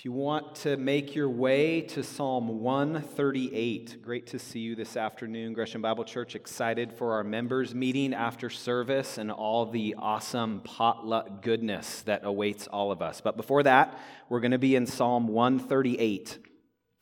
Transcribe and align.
If 0.00 0.06
you 0.06 0.12
want 0.12 0.54
to 0.54 0.78
make 0.78 1.14
your 1.14 1.28
way 1.28 1.82
to 1.82 2.02
Psalm 2.02 2.62
138, 2.62 4.00
great 4.00 4.28
to 4.28 4.38
see 4.38 4.60
you 4.60 4.74
this 4.74 4.96
afternoon. 4.96 5.52
Gresham 5.52 5.82
Bible 5.82 6.04
Church 6.04 6.34
excited 6.34 6.90
for 6.90 7.12
our 7.12 7.22
members' 7.22 7.74
meeting 7.74 8.14
after 8.14 8.48
service 8.48 9.18
and 9.18 9.30
all 9.30 9.66
the 9.66 9.94
awesome 9.98 10.62
potluck 10.64 11.42
goodness 11.42 12.00
that 12.04 12.24
awaits 12.24 12.66
all 12.66 12.90
of 12.90 13.02
us. 13.02 13.20
But 13.20 13.36
before 13.36 13.62
that, 13.64 14.00
we're 14.30 14.40
going 14.40 14.52
to 14.52 14.58
be 14.58 14.74
in 14.74 14.86
Psalm 14.86 15.28
138. 15.28 16.38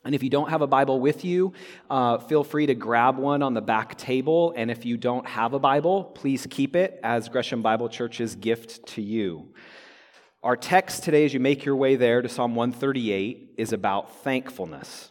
And 0.04 0.12
if 0.12 0.24
you 0.24 0.30
don't 0.30 0.50
have 0.50 0.62
a 0.62 0.66
Bible 0.66 0.98
with 0.98 1.24
you, 1.24 1.52
uh, 1.88 2.18
feel 2.18 2.42
free 2.42 2.66
to 2.66 2.74
grab 2.74 3.16
one 3.16 3.44
on 3.44 3.54
the 3.54 3.62
back 3.62 3.96
table. 3.96 4.52
And 4.56 4.72
if 4.72 4.84
you 4.84 4.96
don't 4.96 5.24
have 5.24 5.52
a 5.52 5.60
Bible, 5.60 6.02
please 6.02 6.48
keep 6.50 6.74
it 6.74 6.98
as 7.04 7.28
Gresham 7.28 7.62
Bible 7.62 7.88
Church's 7.88 8.34
gift 8.34 8.84
to 8.88 9.02
you. 9.02 9.54
Our 10.41 10.57
text 10.57 11.02
today, 11.02 11.25
as 11.25 11.34
you 11.34 11.41
make 11.41 11.64
your 11.64 11.75
way 11.75 11.96
there 11.96 12.23
to 12.23 12.29
Psalm 12.29 12.55
138, 12.55 13.55
is 13.59 13.73
about 13.73 14.23
thankfulness. 14.23 15.10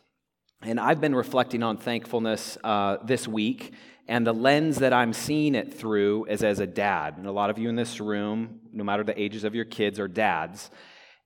And 0.62 0.80
I've 0.80 1.02
been 1.02 1.14
reflecting 1.14 1.64
on 1.64 1.76
thankfulness 1.76 2.58
uh, 2.64 3.00
this 3.04 3.28
week, 3.28 3.74
and 4.08 4.26
the 4.26 4.34
lens 4.34 4.78
that 4.78 4.94
I'm 4.94 5.12
seeing 5.12 5.54
it 5.54 5.74
through 5.74 6.28
is 6.28 6.44
as 6.44 6.62
a 6.62 6.66
dad. 6.66 7.18
And 7.18 7.28
a 7.28 7.32
lot 7.34 7.50
of 7.50 7.58
you 7.58 7.68
in 7.68 7.76
this 7.76 8.00
room, 8.00 8.62
no 8.72 8.86
matter 8.86 9.04
the 9.04 9.22
ages 9.22 9.44
of 9.44 9.54
your 9.54 9.66
kids, 9.66 10.00
are 10.00 10.08
dads. 10.08 10.72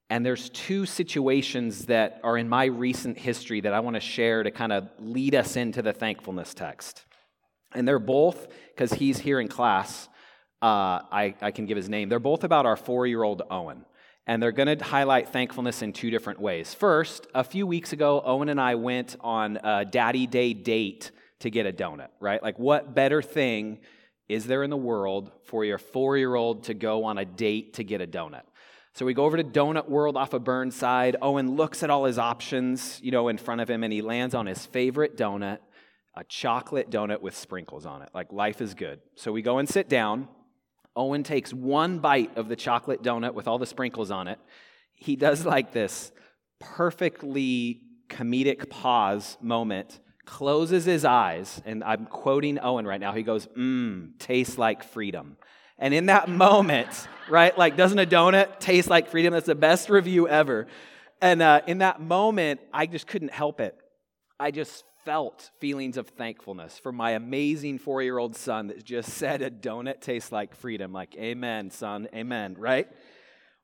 And 0.09 0.26
there's 0.26 0.50
two 0.50 0.88
situations 0.88 1.86
that 1.86 2.22
are 2.23 2.40
in 2.40 2.50
my 2.50 2.66
recent 2.66 3.20
history 3.20 3.62
that 3.62 3.72
I 3.72 3.81
want 3.81 3.98
to 3.98 4.02
share 4.02 4.42
to 4.42 4.50
kind 4.50 4.73
of 4.73 4.90
lead 4.98 5.36
us 5.36 5.56
into 5.56 5.84
the 5.84 5.94
thankfulness 5.94 6.56
text. 6.56 7.06
And 7.76 7.88
they're 7.88 8.00
both, 8.00 8.48
because 8.76 8.94
he's 8.94 9.20
here 9.20 9.40
in 9.40 9.48
class, 9.48 10.09
uh, 10.59 11.06
I, 11.12 11.36
I 11.40 11.52
can 11.52 11.68
give 11.68 11.78
his 11.78 11.88
name. 11.88 12.09
They're 12.09 12.20
both 12.20 12.44
about 12.44 12.66
our 12.66 12.76
four 12.76 13.06
year 13.06 13.22
old 13.22 13.44
Owen 13.52 13.86
and 14.31 14.41
they're 14.41 14.53
going 14.53 14.77
to 14.77 14.81
highlight 14.81 15.27
thankfulness 15.27 15.81
in 15.81 15.91
two 15.91 16.09
different 16.09 16.39
ways. 16.39 16.73
First, 16.73 17.27
a 17.35 17.44
few 17.44 17.67
weeks 17.67 17.91
ago, 17.91 18.22
Owen 18.23 18.48
and 18.48 18.62
I 18.62 18.76
went 18.76 19.17
on 19.20 19.59
a 19.61 19.83
Daddy 19.83 20.25
Day 20.25 20.53
date 20.53 21.11
to 21.39 21.50
get 21.50 21.66
a 21.66 21.73
donut, 21.73 22.08
right? 22.22 22.41
Like, 22.41 22.58
what 22.58 22.95
better 22.95 23.22
thing 23.22 23.80
is 24.30 24.45
there 24.45 24.64
in 24.64 24.69
the 24.69 24.78
world 24.78 25.33
for 25.44 25.66
your 25.66 25.78
four 25.78 26.16
year 26.16 26.33
old 26.33 26.64
to 26.66 26.73
go 26.73 27.03
on 27.03 27.17
a 27.17 27.25
date 27.25 27.73
to 27.73 27.83
get 27.83 28.00
a 28.00 28.08
donut? 28.08 28.44
So 28.94 29.06
we 29.06 29.14
go 29.14 29.25
over 29.25 29.36
to 29.36 29.44
Donut 29.44 29.89
World 29.89 30.16
off 30.16 30.31
of 30.31 30.45
Burnside. 30.45 31.17
Owen 31.22 31.58
looks 31.58 31.84
at 31.84 31.89
all 31.89 32.06
his 32.06 32.17
options, 32.17 33.02
you 33.03 33.11
know, 33.11 33.28
in 33.28 33.38
front 33.38 33.59
of 33.59 33.69
him, 33.69 33.84
and 33.84 33.91
he 33.91 34.02
lands 34.02 34.34
on 34.34 34.45
his 34.45 34.66
favorite 34.66 35.17
donut, 35.17 35.58
a 36.16 36.23
chocolate 36.23 36.89
donut 36.89 37.19
with 37.19 37.36
sprinkles 37.36 37.86
on 37.86 38.02
it. 38.02 38.08
Like, 38.13 38.31
life 38.31 38.61
is 38.61 38.75
good. 38.75 39.02
So 39.16 39.34
we 39.34 39.41
go 39.41 39.58
and 39.58 39.67
sit 39.67 39.89
down. 39.89 40.30
Owen 40.95 41.23
takes 41.23 41.53
one 41.53 42.00
bite 42.00 42.38
of 42.38 42.50
the 42.50 42.56
chocolate 42.56 43.02
donut 43.02 43.34
with 43.34 43.47
all 43.47 43.58
the 43.58 43.66
sprinkles 43.66 44.11
on 44.11 44.28
it. 44.28 44.39
He 44.94 45.16
does 45.16 45.45
like 45.45 45.72
this 45.72 46.11
perfectly 46.59 47.81
comedic 48.09 48.70
pause 48.70 49.38
moment, 49.42 50.00
closes 50.25 50.86
his 50.86 51.06
eyes, 51.06 51.62
and 51.66 51.84
I'm 51.84 52.06
quoting 52.06 52.59
Owen 52.59 52.86
right 52.86 53.00
now. 53.00 53.14
He 53.14 53.23
goes, 53.23 53.47
Mmm, 53.58 54.19
tastes 54.19 54.58
like 54.58 54.84
freedom. 54.84 55.38
And 55.80 55.94
in 55.94 56.08
that 56.08 56.30
moment, 56.30 57.08
right, 57.30 57.58
like, 57.58 57.75
doesn't 57.75 57.97
a 57.97 58.06
donut 58.06 58.59
taste 58.59 58.89
like 58.89 59.09
freedom? 59.09 59.34
That's 59.34 59.47
the 59.47 59.56
best 59.56 59.89
review 59.89 60.28
ever. 60.28 60.67
And 61.22 61.42
uh, 61.42 61.62
in 61.66 61.80
that 61.80 62.00
moment, 62.00 62.59
I 62.72 62.86
just 62.86 63.08
couldn't 63.08 63.31
help 63.31 63.59
it. 63.59 63.75
I 64.39 64.52
just 64.52 64.84
felt 65.03 65.52
feelings 65.59 65.97
of 65.97 66.07
thankfulness 66.07 66.77
for 66.80 66.91
my 66.91 67.11
amazing 67.11 67.80
four 67.80 68.02
year 68.02 68.17
old 68.17 68.35
son 68.35 68.67
that 68.67 68.83
just 68.83 69.09
said 69.13 69.41
a 69.41 69.49
donut 69.49 70.02
tastes 70.02 70.31
like 70.31 70.55
freedom. 70.55 70.94
Like, 70.94 71.16
amen, 71.16 71.71
son, 71.71 72.07
amen, 72.13 72.55
right? 72.57 72.88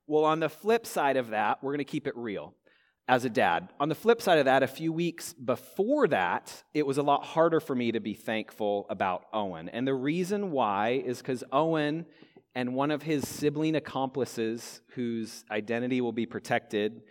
Well, 0.08 0.24
on 0.24 0.40
the 0.40 0.50
flip 0.50 0.86
side 0.86 1.18
of 1.18 1.30
that, 1.30 1.62
we're 1.62 1.72
going 1.72 1.80
to 1.80 1.84
keep 1.84 2.08
it 2.08 2.16
real 2.16 2.54
as 3.08 3.26
a 3.26 3.30
dad. 3.30 3.70
On 3.80 3.90
the 3.90 3.96
flip 3.96 4.22
side 4.22 4.40
of 4.40 4.46
that, 4.46 4.64
a 4.64 4.68
few 4.68 4.92
weeks 4.92 5.34
before 5.34 6.08
that, 6.10 6.64
it 6.74 6.86
was 6.86 6.98
a 6.98 7.04
lot 7.04 7.26
harder 7.26 7.60
for 7.60 7.76
me 7.76 7.92
to 7.92 8.00
be 8.00 8.14
thankful 8.14 8.86
about 8.90 9.26
Owen. 9.34 9.70
And 9.70 9.88
the 9.88 9.94
reason 9.94 10.52
why 10.52 11.02
is 11.06 11.20
because 11.20 11.44
Owen 11.52 12.06
and 12.56 12.74
one 12.74 12.92
of 12.92 13.04
his 13.04 13.28
sibling 13.28 13.76
accomplices, 13.76 14.82
whose 14.96 15.46
identity 15.52 16.02
will 16.02 16.12
be 16.12 16.26
protected, 16.26 17.04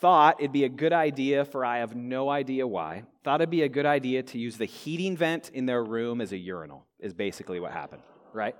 thought 0.00 0.36
it'd 0.40 0.52
be 0.52 0.64
a 0.64 0.68
good 0.68 0.92
idea 0.92 1.44
for 1.44 1.64
I 1.64 1.78
have 1.78 1.94
no 1.94 2.28
idea 2.28 2.66
why, 2.66 3.04
thought 3.22 3.40
it'd 3.40 3.50
be 3.50 3.62
a 3.62 3.68
good 3.68 3.86
idea 3.86 4.22
to 4.22 4.38
use 4.38 4.58
the 4.58 4.64
heating 4.64 5.16
vent 5.16 5.50
in 5.54 5.66
their 5.66 5.82
room 5.82 6.20
as 6.20 6.32
a 6.32 6.36
urinal, 6.36 6.84
is 6.98 7.14
basically 7.14 7.60
what 7.60 7.72
happened, 7.72 8.02
right? 8.32 8.56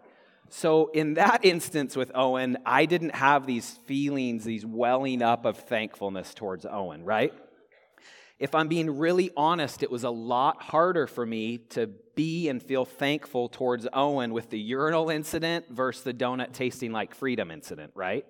So, 0.50 0.88
in 0.88 1.14
that 1.14 1.44
instance 1.44 1.96
with 1.96 2.12
Owen, 2.14 2.58
I 2.66 2.86
didn't 2.86 3.14
have 3.14 3.46
these 3.46 3.70
feelings, 3.86 4.44
these 4.44 4.64
welling 4.64 5.22
up 5.22 5.46
of 5.46 5.56
thankfulness 5.58 6.34
towards 6.34 6.66
Owen, 6.66 7.04
right? 7.04 7.32
If 8.38 8.54
I'm 8.54 8.68
being 8.68 8.98
really 8.98 9.30
honest, 9.36 9.82
it 9.82 9.90
was 9.90 10.04
a 10.04 10.10
lot 10.10 10.60
harder 10.60 11.06
for 11.06 11.24
me 11.24 11.58
to 11.70 11.86
be 12.14 12.48
and 12.48 12.62
feel 12.62 12.84
thankful 12.84 13.48
towards 13.48 13.86
Owen 13.92 14.32
with 14.32 14.50
the 14.50 14.58
urinal 14.58 15.08
incident 15.08 15.66
versus 15.70 16.02
the 16.02 16.12
donut 16.12 16.52
tasting 16.52 16.92
like 16.92 17.14
freedom 17.14 17.50
incident, 17.50 17.92
right? 17.94 18.26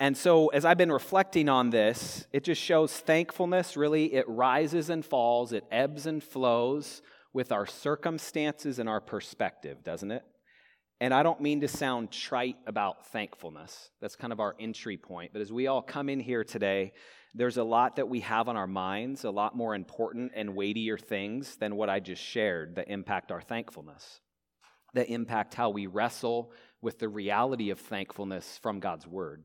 And 0.00 0.16
so, 0.16 0.48
as 0.48 0.64
I've 0.64 0.78
been 0.78 0.90
reflecting 0.90 1.50
on 1.50 1.68
this, 1.68 2.26
it 2.32 2.42
just 2.42 2.60
shows 2.60 2.90
thankfulness 2.90 3.76
really, 3.76 4.14
it 4.14 4.26
rises 4.26 4.88
and 4.88 5.04
falls, 5.04 5.52
it 5.52 5.64
ebbs 5.70 6.06
and 6.06 6.24
flows 6.24 7.02
with 7.34 7.52
our 7.52 7.66
circumstances 7.66 8.78
and 8.78 8.88
our 8.88 9.02
perspective, 9.02 9.84
doesn't 9.84 10.10
it? 10.10 10.22
And 11.02 11.12
I 11.12 11.22
don't 11.22 11.42
mean 11.42 11.60
to 11.60 11.68
sound 11.68 12.10
trite 12.10 12.56
about 12.66 13.08
thankfulness. 13.08 13.90
That's 14.00 14.16
kind 14.16 14.32
of 14.32 14.40
our 14.40 14.56
entry 14.58 14.96
point. 14.96 15.32
But 15.34 15.42
as 15.42 15.52
we 15.52 15.66
all 15.66 15.82
come 15.82 16.08
in 16.08 16.18
here 16.18 16.44
today, 16.44 16.94
there's 17.34 17.58
a 17.58 17.64
lot 17.64 17.96
that 17.96 18.08
we 18.08 18.20
have 18.20 18.48
on 18.48 18.56
our 18.56 18.66
minds, 18.66 19.24
a 19.24 19.30
lot 19.30 19.54
more 19.54 19.74
important 19.74 20.32
and 20.34 20.56
weightier 20.56 20.96
things 20.96 21.56
than 21.56 21.76
what 21.76 21.90
I 21.90 22.00
just 22.00 22.22
shared 22.22 22.76
that 22.76 22.88
impact 22.88 23.30
our 23.30 23.42
thankfulness, 23.42 24.20
that 24.94 25.10
impact 25.10 25.52
how 25.52 25.68
we 25.68 25.86
wrestle 25.86 26.52
with 26.80 26.98
the 26.98 27.08
reality 27.08 27.68
of 27.68 27.78
thankfulness 27.78 28.58
from 28.62 28.80
God's 28.80 29.06
Word. 29.06 29.42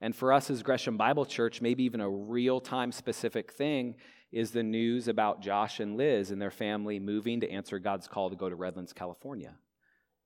And 0.00 0.16
for 0.16 0.32
us 0.32 0.50
as 0.50 0.62
Gresham 0.62 0.96
Bible 0.96 1.26
Church, 1.26 1.60
maybe 1.60 1.84
even 1.84 2.00
a 2.00 2.08
real 2.08 2.60
time 2.60 2.92
specific 2.92 3.52
thing 3.52 3.96
is 4.32 4.52
the 4.52 4.62
news 4.62 5.08
about 5.08 5.42
Josh 5.42 5.80
and 5.80 5.96
Liz 5.96 6.30
and 6.30 6.40
their 6.40 6.50
family 6.50 6.98
moving 6.98 7.40
to 7.40 7.50
answer 7.50 7.78
God's 7.78 8.08
call 8.08 8.30
to 8.30 8.36
go 8.36 8.48
to 8.48 8.56
Redlands, 8.56 8.92
California. 8.92 9.54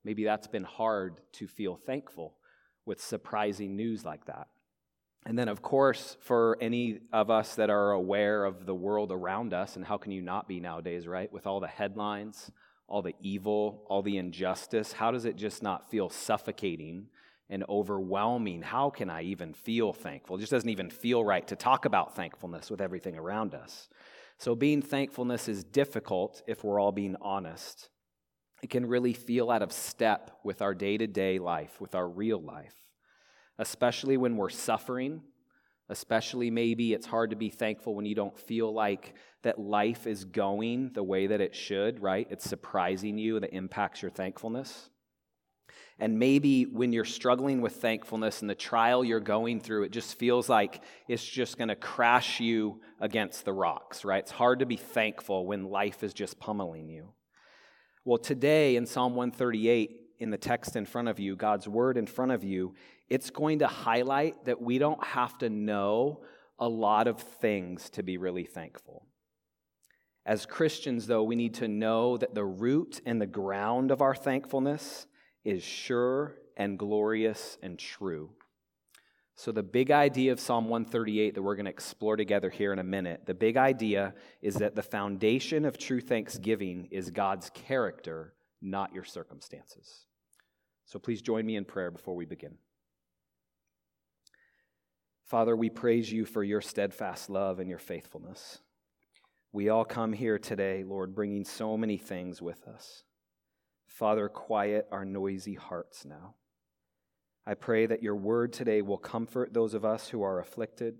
Maybe 0.05 0.25
that's 0.25 0.47
been 0.47 0.65
hard 0.65 1.21
to 1.33 1.49
feel 1.49 1.77
thankful 1.77 2.37
with 2.85 3.01
surprising 3.01 3.77
news 3.77 4.05
like 4.05 4.27
that. 4.27 4.49
And 5.27 5.39
then, 5.39 5.49
of 5.49 5.62
course, 5.62 6.19
for 6.21 6.59
any 6.61 7.01
of 7.11 7.31
us 7.31 7.55
that 7.55 7.71
are 7.71 7.93
aware 7.93 8.45
of 8.45 8.67
the 8.67 8.75
world 8.75 9.11
around 9.11 9.55
us, 9.55 9.77
and 9.77 9.85
how 9.85 9.97
can 9.97 10.12
you 10.12 10.21
not 10.21 10.47
be 10.47 10.61
nowadays, 10.61 11.06
right? 11.09 11.33
With 11.33 11.47
all 11.47 11.61
the 11.61 11.67
headlines, 11.67 12.51
all 12.87 13.01
the 13.01 13.15
evil, 13.23 13.85
all 13.89 14.03
the 14.03 14.19
injustice, 14.19 14.93
how 14.93 15.11
does 15.11 15.25
it 15.25 15.37
just 15.37 15.62
not 15.62 15.91
feel 15.91 16.11
suffocating 16.11 17.06
and 17.50 17.65
overwhelming. 17.69 18.62
How 18.62 18.91
can 18.91 19.10
I 19.10 19.22
even 19.22 19.53
feel 19.53 19.93
thankful? 19.93 20.37
It 20.37 20.41
just 20.41 20.53
doesn't 20.53 20.69
even 20.69 20.91
feel 20.91 21.25
right 21.25 21.47
to 21.49 21.56
talk 21.56 21.84
about 21.84 22.16
thankfulness 22.16 22.71
with 22.71 22.81
everything 22.81 23.16
around 23.16 23.55
us. 23.55 23.88
So, 24.38 24.55
being 24.55 24.82
thankfulness 24.82 25.49
is 25.49 25.62
difficult 25.65 26.43
if 26.47 26.65
we're 26.65 26.81
all 26.81 26.93
being 26.93 27.16
honest. 27.21 27.91
It 28.62 28.71
can 28.71 28.87
really 28.87 29.12
feel 29.12 29.50
out 29.50 29.62
of 29.62 29.72
step 29.72 30.38
with 30.43 30.62
our 30.62 30.75
day 30.75 30.97
to 30.97 31.06
day 31.06 31.38
life, 31.38 31.81
with 31.81 31.94
our 31.94 32.09
real 32.09 32.41
life, 32.41 32.75
especially 33.59 34.16
when 34.16 34.37
we're 34.37 34.50
suffering. 34.50 35.22
Especially, 35.91 36.50
maybe 36.50 36.94
it's 36.94 37.05
hard 37.05 37.28
to 37.28 37.37
be 37.37 37.50
thankful 37.50 37.94
when 37.94 38.06
you 38.06 38.15
don't 38.15 38.38
feel 38.38 38.72
like 38.72 39.16
that 39.43 39.59
life 39.59 40.06
is 40.06 40.25
going 40.25 40.91
the 40.94 41.03
way 41.03 41.26
that 41.26 41.43
it 41.43 41.55
should, 41.55 42.00
right? 42.00 42.26
It's 42.31 42.49
surprising 42.49 43.19
you 43.19 43.38
that 43.41 43.53
impacts 43.53 44.00
your 44.00 44.11
thankfulness. 44.11 44.88
And 46.00 46.19
maybe 46.19 46.65
when 46.65 46.93
you're 46.93 47.05
struggling 47.05 47.60
with 47.60 47.77
thankfulness 47.77 48.41
and 48.41 48.50
the 48.50 48.55
trial 48.55 49.05
you're 49.05 49.21
going 49.21 49.60
through, 49.60 49.84
it 49.84 49.93
just 49.93 50.19
feels 50.19 50.49
like 50.49 50.82
it's 51.09 51.25
just 51.25 51.56
going 51.56 51.69
to 51.69 51.76
crash 51.76 52.41
you 52.41 52.81
against 53.00 53.44
the 53.44 53.52
rocks, 53.52 54.05
right? 54.05 54.19
It's 54.19 54.32
hard 54.32 54.58
to 54.58 54.67
be 54.67 54.76
thankful 54.76 55.46
when 55.46 55.70
life 55.70 56.02
is 56.02 56.12
just 56.12 56.41
pummeling 56.41 56.88
you. 56.88 57.11
Well, 58.05 58.19
today 58.19 58.76
in 58.76 58.87
Psalm 58.87 59.14
138, 59.14 60.00
in 60.19 60.31
the 60.31 60.37
text 60.37 60.75
in 60.75 60.85
front 60.85 61.08
of 61.08 61.20
you, 61.20 61.37
God's 61.37 61.69
word 61.69 61.97
in 61.97 62.06
front 62.06 62.32
of 62.32 62.43
you, 62.43 62.75
it's 63.08 63.31
going 63.31 63.61
to 63.61 63.67
highlight 63.67 64.44
that 64.47 64.61
we 64.61 64.79
don't 64.79 65.02
have 65.05 65.38
to 65.38 65.49
know 65.49 66.23
a 66.58 66.69
lot 66.69 67.06
of 67.06 67.20
things 67.20 67.90
to 67.90 68.02
be 68.02 68.17
really 68.17 68.44
thankful. 68.44 69.06
As 70.26 70.47
Christians, 70.47 71.06
though, 71.06 71.23
we 71.23 71.37
need 71.37 71.55
to 71.55 71.69
know 71.69 72.17
that 72.17 72.35
the 72.35 72.44
root 72.44 73.00
and 73.05 73.20
the 73.20 73.26
ground 73.26 73.90
of 73.90 74.00
our 74.00 74.14
thankfulness 74.14 75.06
is 75.44 75.62
sure 75.62 76.37
and 76.56 76.79
glorious 76.79 77.58
and 77.62 77.79
true. 77.79 78.31
So, 79.37 79.50
the 79.50 79.64
big 79.64 79.91
idea 79.91 80.31
of 80.31 80.38
Psalm 80.38 80.69
138 80.69 81.35
that 81.35 81.43
we're 81.43 81.56
going 81.56 81.64
to 81.64 81.70
explore 81.70 82.17
together 82.17 82.50
here 82.50 82.73
in 82.73 82.79
a 82.79 82.85
minute, 82.85 83.23
the 83.26 83.35
big 83.35 83.56
idea 83.56 84.14
is 84.41 84.55
that 84.56 84.76
the 84.76 84.82
foundation 84.82 85.64
of 85.64 85.76
true 85.76 86.00
thanksgiving 86.00 86.88
is 86.93 87.11
God's 87.11 87.50
character, 87.50 88.35
not 88.62 88.94
your 88.94 89.02
circumstances. 89.02 90.06
So, 90.87 91.00
please 91.00 91.20
join 91.20 91.44
me 91.44 91.56
in 91.56 91.64
prayer 91.64 91.90
before 91.90 92.14
we 92.14 92.26
begin. 92.26 92.56
Father, 95.26 95.56
we 95.56 95.69
praise 95.69 96.12
you 96.12 96.25
for 96.25 96.44
your 96.44 96.61
steadfast 96.61 97.29
love 97.29 97.58
and 97.58 97.69
your 97.69 97.79
faithfulness. 97.79 98.61
We 99.52 99.69
all 99.69 99.85
come 99.85 100.12
here 100.12 100.38
today, 100.38 100.85
Lord, 100.85 101.14
bringing 101.14 101.44
so 101.44 101.76
many 101.76 101.97
things 101.97 102.40
with 102.40 102.69
us. 102.69 103.02
Father, 103.87 104.29
quiet 104.29 104.87
our 104.91 105.05
noisy 105.05 105.55
hearts 105.55 106.05
now. 106.05 106.35
I 107.47 107.55
pray 107.55 107.87
that 107.87 108.03
your 108.03 108.17
word 108.17 108.53
today 108.53 108.83
will 108.83 108.99
comfort 108.99 109.53
those 109.53 109.75
of 109.75 109.85
us 109.85 110.09
who 110.09 110.23
are 110.23 110.41
afflicted 110.41 110.97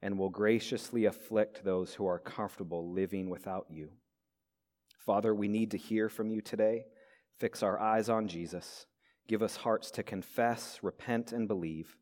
and 0.00 0.18
will 0.18 0.30
graciously 0.30 1.04
afflict 1.04 1.64
those 1.64 1.94
who 1.94 2.06
are 2.06 2.18
comfortable 2.18 2.92
living 2.92 3.30
without 3.30 3.66
you. 3.68 3.90
Father, 5.04 5.34
we 5.34 5.48
need 5.48 5.72
to 5.72 5.78
hear 5.78 6.08
from 6.08 6.30
you 6.30 6.40
today. 6.40 6.84
Fix 7.38 7.62
our 7.62 7.80
eyes 7.80 8.08
on 8.08 8.28
Jesus. 8.28 8.86
Give 9.28 9.42
us 9.42 9.56
hearts 9.56 9.90
to 9.92 10.02
confess, 10.02 10.78
repent, 10.82 11.32
and 11.32 11.48
believe. 11.48 11.96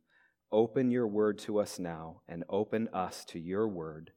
Open 0.53 0.91
your 0.91 1.07
word 1.07 1.39
to 1.39 1.59
us 1.61 1.79
now 1.79 2.23
and 2.29 2.45
open 2.49 2.89
us 2.93 3.25
to 3.27 3.39
your 3.39 3.69
word. 3.69 4.11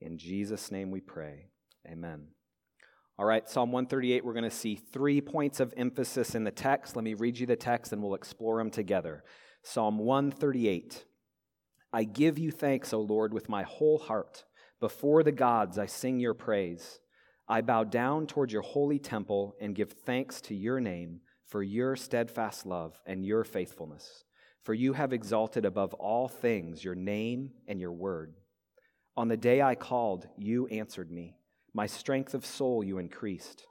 In 0.00 0.18
Jesus' 0.18 0.70
name 0.70 0.90
we 0.90 1.00
pray. 1.00 1.50
Amen. 1.86 2.33
All 3.16 3.26
right, 3.26 3.48
Psalm 3.48 3.70
138, 3.70 4.24
we're 4.24 4.32
going 4.32 4.42
to 4.42 4.50
see 4.50 4.74
three 4.74 5.20
points 5.20 5.60
of 5.60 5.72
emphasis 5.76 6.34
in 6.34 6.42
the 6.42 6.50
text. 6.50 6.96
Let 6.96 7.04
me 7.04 7.14
read 7.14 7.38
you 7.38 7.46
the 7.46 7.54
text 7.54 7.92
and 7.92 8.02
we'll 8.02 8.16
explore 8.16 8.58
them 8.58 8.70
together. 8.72 9.22
Psalm 9.62 9.98
138 9.98 11.04
I 11.92 12.02
give 12.02 12.40
you 12.40 12.50
thanks, 12.50 12.92
O 12.92 13.00
Lord, 13.00 13.32
with 13.32 13.48
my 13.48 13.62
whole 13.62 13.98
heart. 13.98 14.44
Before 14.80 15.22
the 15.22 15.30
gods, 15.30 15.78
I 15.78 15.86
sing 15.86 16.18
your 16.18 16.34
praise. 16.34 16.98
I 17.46 17.60
bow 17.60 17.84
down 17.84 18.26
toward 18.26 18.50
your 18.50 18.62
holy 18.62 18.98
temple 18.98 19.54
and 19.60 19.76
give 19.76 19.92
thanks 19.92 20.40
to 20.42 20.56
your 20.56 20.80
name 20.80 21.20
for 21.46 21.62
your 21.62 21.94
steadfast 21.94 22.66
love 22.66 23.00
and 23.06 23.24
your 23.24 23.44
faithfulness. 23.44 24.24
For 24.64 24.74
you 24.74 24.94
have 24.94 25.12
exalted 25.12 25.64
above 25.64 25.94
all 25.94 26.26
things 26.26 26.82
your 26.82 26.96
name 26.96 27.52
and 27.68 27.80
your 27.80 27.92
word. 27.92 28.34
On 29.16 29.28
the 29.28 29.36
day 29.36 29.62
I 29.62 29.76
called, 29.76 30.26
you 30.36 30.66
answered 30.66 31.12
me. 31.12 31.36
My 31.76 31.86
strength 31.86 32.34
of 32.34 32.46
soul 32.46 32.84
you 32.84 32.98
increased. 32.98 33.66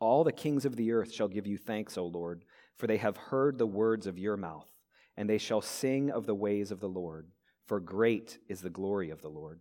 All 0.00 0.24
the 0.24 0.32
kings 0.32 0.64
of 0.64 0.76
the 0.76 0.92
earth 0.92 1.12
shall 1.12 1.28
give 1.28 1.46
you 1.46 1.58
thanks, 1.58 1.98
O 1.98 2.06
Lord, 2.06 2.46
for 2.78 2.86
they 2.86 2.96
have 2.96 3.18
heard 3.18 3.58
the 3.58 3.66
words 3.66 4.06
of 4.06 4.18
your 4.18 4.38
mouth, 4.38 4.70
and 5.16 5.28
they 5.28 5.36
shall 5.36 5.60
sing 5.60 6.10
of 6.10 6.24
the 6.24 6.34
ways 6.34 6.70
of 6.70 6.80
the 6.80 6.88
Lord, 6.88 7.28
for 7.66 7.80
great 7.80 8.38
is 8.48 8.62
the 8.62 8.70
glory 8.70 9.10
of 9.10 9.20
the 9.20 9.28
Lord. 9.28 9.60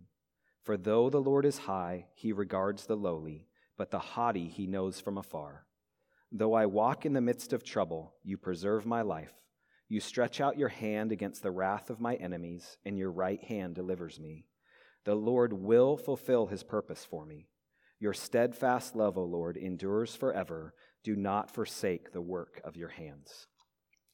For 0.63 0.77
though 0.77 1.09
the 1.09 1.21
Lord 1.21 1.45
is 1.45 1.57
high, 1.57 2.07
he 2.13 2.31
regards 2.31 2.85
the 2.85 2.95
lowly, 2.95 3.47
but 3.77 3.91
the 3.91 3.99
haughty 3.99 4.47
he 4.47 4.65
knows 4.65 5.01
from 5.01 5.17
afar. 5.17 5.65
Though 6.31 6.53
I 6.53 6.67
walk 6.67 7.05
in 7.05 7.11
the 7.11 7.19
midst 7.19 7.51
of 7.51 7.65
trouble, 7.65 8.15
you 8.23 8.37
preserve 8.37 8.85
my 8.85 9.01
life. 9.01 9.33
You 9.89 9.99
stretch 9.99 10.39
out 10.39 10.57
your 10.57 10.69
hand 10.69 11.11
against 11.11 11.43
the 11.43 11.51
wrath 11.51 11.89
of 11.89 11.99
my 11.99 12.15
enemies, 12.15 12.77
and 12.85 12.97
your 12.97 13.11
right 13.11 13.43
hand 13.43 13.75
delivers 13.75 14.21
me. 14.21 14.45
The 15.05 15.15
Lord 15.15 15.53
will 15.53 15.97
fulfill 15.97 16.47
his 16.47 16.63
purpose 16.63 17.05
for 17.05 17.25
me. 17.25 17.47
Your 17.99 18.13
steadfast 18.13 18.95
love, 18.95 19.17
O 19.17 19.23
Lord, 19.23 19.57
endures 19.57 20.15
forever. 20.15 20.73
Do 21.03 21.15
not 21.15 21.53
forsake 21.53 22.11
the 22.11 22.21
work 22.21 22.61
of 22.63 22.75
your 22.75 22.89
hands. 22.89 23.47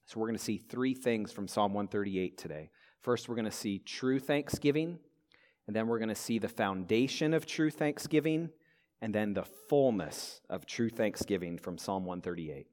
So, 0.05 0.19
we're 0.19 0.27
going 0.27 0.37
to 0.37 0.43
see 0.43 0.57
three 0.57 0.93
things 0.93 1.31
from 1.31 1.47
Psalm 1.47 1.73
138 1.73 2.37
today. 2.37 2.69
First, 3.01 3.27
we're 3.27 3.35
going 3.35 3.45
to 3.45 3.51
see 3.51 3.79
true 3.79 4.19
thanksgiving, 4.19 4.99
and 5.67 5.75
then 5.75 5.87
we're 5.87 5.99
going 5.99 6.09
to 6.09 6.15
see 6.15 6.39
the 6.39 6.47
foundation 6.47 7.33
of 7.33 7.45
true 7.45 7.69
thanksgiving, 7.69 8.49
and 9.01 9.13
then 9.13 9.33
the 9.33 9.45
fullness 9.69 10.41
of 10.49 10.65
true 10.65 10.89
thanksgiving 10.89 11.57
from 11.57 11.77
Psalm 11.77 12.05
138. 12.05 12.67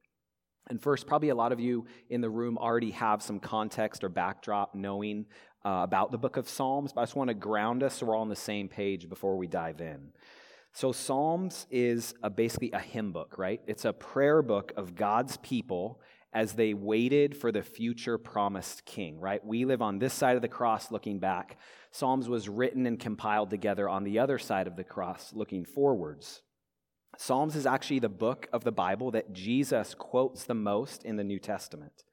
And 0.69 0.81
first, 0.81 1.07
probably 1.07 1.29
a 1.29 1.35
lot 1.35 1.53
of 1.53 1.61
you 1.61 1.87
in 2.09 2.21
the 2.21 2.31
room 2.31 2.57
already 2.57 2.93
have 2.93 3.23
some 3.23 3.39
context 3.39 4.03
or 4.03 4.09
backdrop 4.09 4.75
knowing 4.75 5.27
uh, 5.65 5.81
about 5.83 6.11
the 6.11 6.19
book 6.19 6.37
of 6.37 6.49
Psalms, 6.49 6.93
but 6.93 7.03
I 7.03 7.05
just 7.05 7.17
want 7.17 7.29
to 7.29 7.35
ground 7.35 7.83
us 7.83 7.97
so 7.97 8.07
we're 8.07 8.17
all 8.17 8.23
on 8.23 8.29
the 8.29 8.37
same 8.37 8.69
page 8.69 9.09
before 9.09 9.37
we 9.37 9.47
dive 9.47 9.81
in. 9.81 10.11
So, 10.73 10.91
Psalms 10.91 11.67
is 11.71 12.15
a, 12.23 12.31
basically 12.31 12.73
a 12.73 12.81
hymn 12.81 13.13
book, 13.13 13.37
right? 13.39 13.61
It's 13.67 13.85
a 13.85 13.93
prayer 13.93 14.43
book 14.43 14.73
of 14.77 14.95
God's 14.95 15.37
people 15.39 16.01
as 16.33 16.55
they 16.55 16.75
waited 16.75 17.37
for 17.37 17.53
the 17.53 17.63
future 17.63 18.19
promised 18.19 18.85
king, 18.85 19.21
right? 19.21 19.45
We 19.47 19.65
live 19.65 19.81
on 19.81 20.01
this 20.01 20.13
side 20.13 20.35
of 20.35 20.43
the 20.43 20.49
cross 20.49 20.91
looking 20.91 21.21
back. 21.21 21.59
Psalms 21.93 22.29
was 22.29 22.49
written 22.49 22.87
and 22.87 22.99
compiled 22.99 23.51
together 23.51 23.89
on 23.89 24.03
the 24.03 24.19
other 24.19 24.39
side 24.39 24.67
of 24.67 24.75
the 24.75 24.83
cross 24.83 25.33
looking 25.33 25.65
forwards. 25.65 26.43
Psalms 27.17 27.57
is 27.57 27.67
actually 27.67 28.01
the 28.01 28.09
book 28.09 28.49
of 28.53 28.65
the 28.65 28.73
Bible 28.73 29.11
that 29.13 29.33
Jesus 29.33 29.95
quotes 29.95 30.45
the 30.45 30.55
most 30.55 31.05
in 31.05 31.17
the 31.17 31.25
New 31.25 31.39
Testament. 31.39 32.05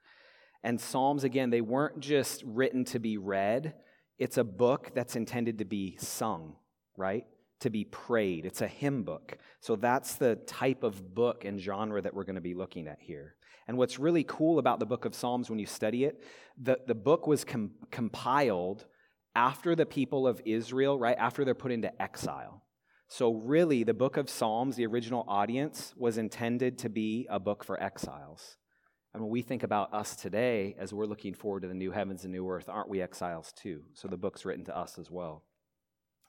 And 0.63 0.80
Psalms, 0.80 1.24
again, 1.24 1.50
they 1.50 1.62
weren't 1.62 2.00
just 2.00 2.44
written 2.45 2.86
to 2.86 3.00
be 3.00 3.18
read, 3.18 3.74
it's 4.19 4.38
a 4.38 4.44
book 4.44 4.92
that's 4.94 5.15
intended 5.15 5.57
to 5.57 5.65
be 5.65 5.98
sung, 5.98 6.56
right? 6.95 7.25
To 7.62 7.71
be 7.71 7.86
prayed. 7.86 8.45
It's 8.45 8.62
a 8.62 8.68
hymn 8.68 9.03
book. 9.03 9.38
So 9.59 9.75
that's 9.75 10.15
the 10.15 10.36
type 10.36 10.83
of 10.83 11.15
book 11.15 11.44
and 11.45 11.59
genre 11.59 12.01
that 12.01 12.13
we're 12.13 12.25
going 12.25 12.36
to 12.36 12.42
be 12.42 12.54
looking 12.54 12.88
at 12.88 13.00
here. 13.01 13.36
And 13.68 13.77
what's 13.77 13.97
really 13.97 14.24
cool 14.24 14.59
about 14.59 14.80
the 14.80 14.86
book 14.86 15.06
of 15.06 15.15
Psalms 15.15 15.50
when 15.50 15.57
you 15.57 15.65
study 15.65 16.04
it, 16.04 16.21
the, 16.62 16.80
the 16.86 16.95
book 16.95 17.25
was 17.25 17.44
com- 17.44 17.71
compiled 17.89 18.86
after 19.33 19.75
the 19.75 19.86
people 19.86 20.27
of 20.27 20.42
Israel, 20.45 21.00
right? 21.00 21.18
After 21.18 21.44
they're 21.45 21.56
put 21.56 21.71
into 21.71 22.01
exile. 22.01 22.60
So, 23.11 23.33
really, 23.33 23.83
the 23.83 23.93
book 23.93 24.15
of 24.15 24.29
Psalms, 24.29 24.77
the 24.77 24.85
original 24.85 25.25
audience, 25.27 25.93
was 25.97 26.17
intended 26.17 26.77
to 26.77 26.87
be 26.87 27.27
a 27.29 27.41
book 27.41 27.61
for 27.61 27.77
exiles. 27.83 28.55
And 29.13 29.21
when 29.21 29.29
we 29.29 29.41
think 29.41 29.63
about 29.63 29.93
us 29.93 30.15
today, 30.15 30.77
as 30.79 30.93
we're 30.93 31.05
looking 31.05 31.33
forward 31.33 31.63
to 31.63 31.67
the 31.67 31.73
new 31.73 31.91
heavens 31.91 32.23
and 32.23 32.31
new 32.31 32.49
earth, 32.49 32.69
aren't 32.69 32.87
we 32.87 33.01
exiles 33.01 33.51
too? 33.51 33.81
So 33.95 34.07
the 34.07 34.15
book's 34.15 34.45
written 34.45 34.63
to 34.63 34.77
us 34.77 34.97
as 34.97 35.11
well. 35.11 35.43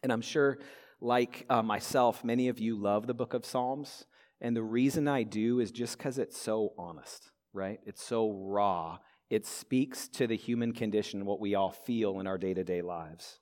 And 0.02 0.10
I'm 0.10 0.22
sure, 0.22 0.58
like 1.00 1.46
uh, 1.48 1.62
myself, 1.62 2.24
many 2.24 2.48
of 2.48 2.58
you 2.58 2.76
love 2.76 3.06
the 3.06 3.14
book 3.14 3.32
of 3.32 3.46
Psalms. 3.46 4.04
And 4.40 4.56
the 4.56 4.64
reason 4.64 5.06
I 5.06 5.22
do 5.22 5.60
is 5.60 5.70
just 5.70 5.98
because 5.98 6.18
it's 6.18 6.36
so 6.36 6.72
honest, 6.76 7.30
right? 7.52 7.78
It's 7.86 8.02
so 8.02 8.32
raw. 8.32 8.98
It 9.30 9.46
speaks 9.46 10.08
to 10.08 10.26
the 10.26 10.36
human 10.36 10.72
condition, 10.72 11.26
what 11.26 11.38
we 11.38 11.54
all 11.54 11.70
feel 11.70 12.18
in 12.18 12.26
our 12.26 12.38
day 12.38 12.54
to 12.54 12.64
day 12.64 12.82
lives. 12.82 13.38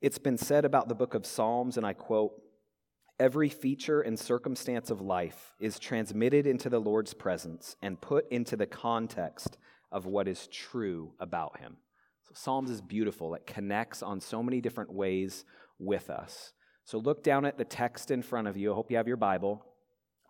It's 0.00 0.18
been 0.18 0.38
said 0.38 0.64
about 0.64 0.88
the 0.88 0.94
book 0.94 1.14
of 1.14 1.26
Psalms, 1.26 1.76
and 1.76 1.84
I 1.84 1.92
quote, 1.92 2.40
Every 3.20 3.48
feature 3.48 4.00
and 4.00 4.16
circumstance 4.16 4.90
of 4.90 5.00
life 5.00 5.54
is 5.58 5.80
transmitted 5.80 6.46
into 6.46 6.70
the 6.70 6.78
Lord's 6.78 7.14
presence 7.14 7.74
and 7.82 8.00
put 8.00 8.30
into 8.30 8.56
the 8.56 8.66
context 8.66 9.58
of 9.90 10.06
what 10.06 10.28
is 10.28 10.46
true 10.46 11.12
about 11.18 11.58
him. 11.58 11.78
So, 12.28 12.34
Psalms 12.34 12.70
is 12.70 12.80
beautiful. 12.80 13.34
It 13.34 13.44
connects 13.44 14.04
on 14.04 14.20
so 14.20 14.40
many 14.40 14.60
different 14.60 14.92
ways 14.92 15.44
with 15.80 16.10
us. 16.10 16.52
So, 16.84 16.98
look 16.98 17.24
down 17.24 17.44
at 17.44 17.58
the 17.58 17.64
text 17.64 18.12
in 18.12 18.22
front 18.22 18.46
of 18.46 18.56
you. 18.56 18.70
I 18.70 18.76
hope 18.76 18.88
you 18.88 18.96
have 18.98 19.08
your 19.08 19.16
Bible. 19.16 19.64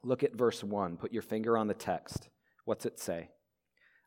Look 0.02 0.22
at 0.22 0.34
verse 0.34 0.64
1. 0.64 0.96
Put 0.96 1.12
your 1.12 1.22
finger 1.22 1.58
on 1.58 1.66
the 1.66 1.74
text. 1.74 2.30
What's 2.64 2.86
it 2.86 2.98
say? 2.98 3.28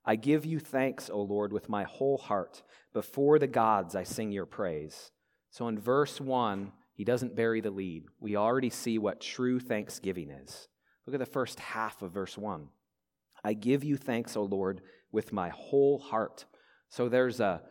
I 0.03 0.15
give 0.15 0.43
you 0.43 0.59
thanks, 0.59 1.07
O 1.07 1.21
Lord, 1.21 1.53
with 1.53 1.69
my 1.69 1.83
whole 1.83 2.17
heart. 2.17 2.63
Before 2.93 3.37
the 3.37 3.45
gods 3.45 3.95
I 3.95 4.05
sing 4.05 4.31
your 4.31 4.47
praise. 4.47 5.11
So, 5.51 5.67
in 5.67 5.77
verse 5.77 6.19
1, 6.19 6.71
he 7.01 7.05
doesn't 7.05 7.35
bury 7.35 7.61
the 7.61 7.71
lead. 7.71 8.03
We 8.19 8.35
already 8.35 8.69
see 8.69 8.99
what 8.99 9.21
true 9.21 9.59
thanksgiving 9.59 10.29
is. 10.29 10.67
Look 11.07 11.15
at 11.15 11.19
the 11.19 11.25
first 11.25 11.59
half 11.59 12.03
of 12.03 12.11
verse 12.11 12.37
1. 12.37 12.67
I 13.43 13.53
give 13.53 13.83
you 13.83 13.97
thanks, 13.97 14.37
O 14.37 14.43
Lord, 14.43 14.81
with 15.11 15.33
my 15.33 15.49
whole 15.49 15.97
heart. 15.97 16.45
So 16.89 17.09
there's 17.09 17.39
a 17.39 17.63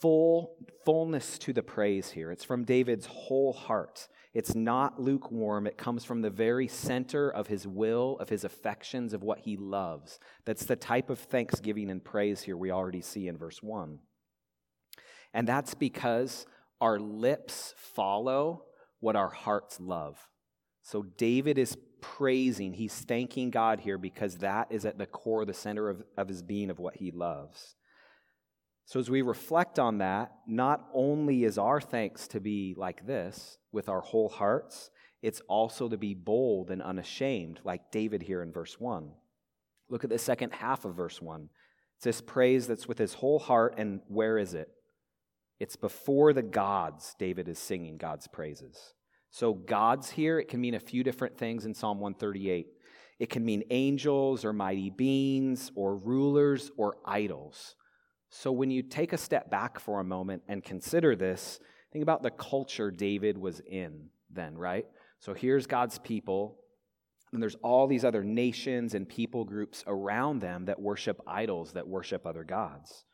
full 0.00 0.54
fullness 0.84 1.38
to 1.38 1.52
the 1.52 1.64
praise 1.64 2.12
here. 2.12 2.30
It's 2.30 2.44
from 2.44 2.62
David's 2.62 3.06
whole 3.06 3.52
heart. 3.52 4.06
It's 4.32 4.54
not 4.54 5.02
lukewarm. 5.02 5.66
It 5.66 5.76
comes 5.76 6.04
from 6.04 6.22
the 6.22 6.30
very 6.30 6.68
center 6.68 7.30
of 7.30 7.48
his 7.48 7.66
will, 7.66 8.16
of 8.20 8.28
his 8.28 8.44
affections, 8.44 9.12
of 9.12 9.24
what 9.24 9.40
he 9.40 9.56
loves. 9.56 10.20
That's 10.44 10.66
the 10.66 10.76
type 10.76 11.10
of 11.10 11.18
thanksgiving 11.18 11.90
and 11.90 12.04
praise 12.04 12.42
here 12.42 12.56
we 12.56 12.70
already 12.70 13.02
see 13.02 13.26
in 13.26 13.36
verse 13.36 13.60
1. 13.60 13.98
And 15.34 15.48
that's 15.48 15.74
because 15.74 16.46
our 16.82 16.98
lips 16.98 17.74
follow 17.76 18.64
what 18.98 19.14
our 19.14 19.30
hearts 19.30 19.78
love. 19.78 20.18
So 20.82 21.04
David 21.04 21.56
is 21.56 21.76
praising, 22.00 22.74
he's 22.74 22.92
thanking 22.92 23.50
God 23.50 23.78
here 23.78 23.96
because 23.96 24.38
that 24.38 24.66
is 24.70 24.84
at 24.84 24.98
the 24.98 25.06
core, 25.06 25.44
the 25.44 25.54
center 25.54 25.88
of, 25.88 26.02
of 26.18 26.26
his 26.26 26.42
being, 26.42 26.70
of 26.70 26.80
what 26.80 26.96
he 26.96 27.12
loves. 27.12 27.76
So 28.84 28.98
as 28.98 29.08
we 29.08 29.22
reflect 29.22 29.78
on 29.78 29.98
that, 29.98 30.32
not 30.48 30.88
only 30.92 31.44
is 31.44 31.56
our 31.56 31.80
thanks 31.80 32.26
to 32.28 32.40
be 32.40 32.74
like 32.76 33.06
this 33.06 33.58
with 33.70 33.88
our 33.88 34.00
whole 34.00 34.28
hearts, 34.28 34.90
it's 35.22 35.40
also 35.48 35.88
to 35.88 35.96
be 35.96 36.14
bold 36.14 36.72
and 36.72 36.82
unashamed, 36.82 37.60
like 37.62 37.92
David 37.92 38.22
here 38.22 38.42
in 38.42 38.50
verse 38.50 38.80
1. 38.80 39.12
Look 39.88 40.02
at 40.02 40.10
the 40.10 40.18
second 40.18 40.52
half 40.52 40.84
of 40.84 40.96
verse 40.96 41.22
1. 41.22 41.48
It's 41.98 42.04
this 42.04 42.20
praise 42.20 42.66
that's 42.66 42.88
with 42.88 42.98
his 42.98 43.14
whole 43.14 43.38
heart, 43.38 43.74
and 43.78 44.00
where 44.08 44.36
is 44.36 44.54
it? 44.54 44.68
It's 45.62 45.76
before 45.76 46.32
the 46.32 46.42
gods, 46.42 47.14
David 47.20 47.46
is 47.46 47.56
singing 47.56 47.96
God's 47.96 48.26
praises. 48.26 48.94
So, 49.30 49.54
gods 49.54 50.10
here, 50.10 50.40
it 50.40 50.48
can 50.48 50.60
mean 50.60 50.74
a 50.74 50.80
few 50.80 51.04
different 51.04 51.38
things 51.38 51.66
in 51.66 51.72
Psalm 51.72 52.00
138. 52.00 52.66
It 53.20 53.30
can 53.30 53.44
mean 53.44 53.62
angels 53.70 54.44
or 54.44 54.52
mighty 54.52 54.90
beings 54.90 55.70
or 55.76 55.96
rulers 55.96 56.72
or 56.76 56.96
idols. 57.04 57.76
So 58.30 58.50
when 58.50 58.72
you 58.72 58.82
take 58.82 59.12
a 59.12 59.16
step 59.16 59.52
back 59.52 59.78
for 59.78 60.00
a 60.00 60.04
moment 60.04 60.42
and 60.48 60.64
consider 60.64 61.14
this, 61.14 61.60
think 61.92 62.02
about 62.02 62.24
the 62.24 62.32
culture 62.32 62.90
David 62.90 63.38
was 63.38 63.60
in 63.60 64.08
then, 64.32 64.58
right? 64.58 64.86
So 65.20 65.32
here's 65.32 65.68
God's 65.68 66.00
people, 66.00 66.58
and 67.32 67.40
there's 67.40 67.54
all 67.62 67.86
these 67.86 68.04
other 68.04 68.24
nations 68.24 68.94
and 68.94 69.08
people 69.08 69.44
groups 69.44 69.84
around 69.86 70.40
them 70.40 70.64
that 70.64 70.80
worship 70.80 71.20
idols, 71.24 71.74
that 71.74 71.86
worship 71.86 72.26
other 72.26 72.42
gods. 72.42 73.04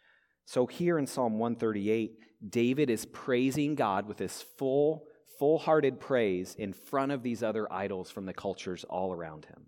So 0.48 0.64
here 0.64 0.98
in 0.98 1.06
Psalm 1.06 1.38
138, 1.38 2.20
David 2.48 2.88
is 2.88 3.04
praising 3.04 3.74
God 3.74 4.08
with 4.08 4.18
his 4.18 4.40
full, 4.56 5.04
full 5.38 5.58
hearted 5.58 6.00
praise 6.00 6.54
in 6.54 6.72
front 6.72 7.12
of 7.12 7.22
these 7.22 7.42
other 7.42 7.70
idols 7.70 8.10
from 8.10 8.24
the 8.24 8.32
cultures 8.32 8.82
all 8.88 9.12
around 9.12 9.44
him. 9.44 9.66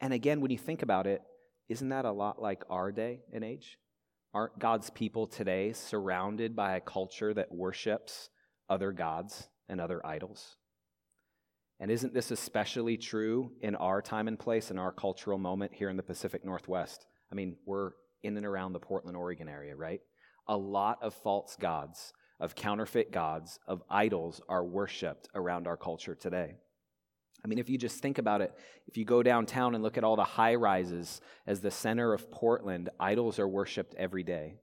And 0.00 0.12
again, 0.12 0.40
when 0.40 0.52
you 0.52 0.58
think 0.58 0.82
about 0.82 1.08
it, 1.08 1.22
isn't 1.68 1.88
that 1.88 2.04
a 2.04 2.12
lot 2.12 2.40
like 2.40 2.62
our 2.70 2.92
day 2.92 3.22
and 3.32 3.42
age? 3.42 3.78
Aren't 4.32 4.60
God's 4.60 4.90
people 4.90 5.26
today 5.26 5.72
surrounded 5.72 6.54
by 6.54 6.76
a 6.76 6.80
culture 6.80 7.34
that 7.34 7.50
worships 7.50 8.30
other 8.70 8.92
gods 8.92 9.48
and 9.68 9.80
other 9.80 10.06
idols? 10.06 10.54
And 11.80 11.90
isn't 11.90 12.14
this 12.14 12.30
especially 12.30 12.96
true 12.96 13.50
in 13.60 13.74
our 13.74 14.02
time 14.02 14.28
and 14.28 14.38
place, 14.38 14.70
in 14.70 14.78
our 14.78 14.92
cultural 14.92 15.36
moment 15.36 15.72
here 15.74 15.90
in 15.90 15.96
the 15.96 16.04
Pacific 16.04 16.44
Northwest? 16.44 17.06
I 17.32 17.34
mean, 17.34 17.56
we're 17.66 17.90
in 18.22 18.36
and 18.36 18.46
around 18.46 18.72
the 18.72 18.80
Portland, 18.80 19.16
Oregon 19.16 19.48
area, 19.48 19.74
right? 19.76 20.00
A 20.46 20.56
lot 20.56 20.98
of 21.02 21.14
false 21.14 21.56
gods, 21.58 22.12
of 22.40 22.54
counterfeit 22.54 23.12
gods, 23.12 23.58
of 23.66 23.82
idols 23.90 24.40
are 24.48 24.64
worshiped 24.64 25.28
around 25.34 25.66
our 25.66 25.76
culture 25.76 26.14
today. 26.14 26.56
I 27.44 27.48
mean, 27.48 27.58
if 27.58 27.68
you 27.68 27.78
just 27.78 28.00
think 28.00 28.18
about 28.18 28.40
it, 28.40 28.52
if 28.86 28.96
you 28.96 29.04
go 29.04 29.22
downtown 29.22 29.74
and 29.74 29.82
look 29.82 29.96
at 29.96 30.04
all 30.04 30.16
the 30.16 30.24
high 30.24 30.56
rises 30.56 31.20
as 31.46 31.60
the 31.60 31.70
center 31.70 32.12
of 32.12 32.30
Portland, 32.30 32.90
idols 32.98 33.38
are 33.38 33.48
worshiped 33.48 33.94
every 33.96 34.24
day. 34.24 34.56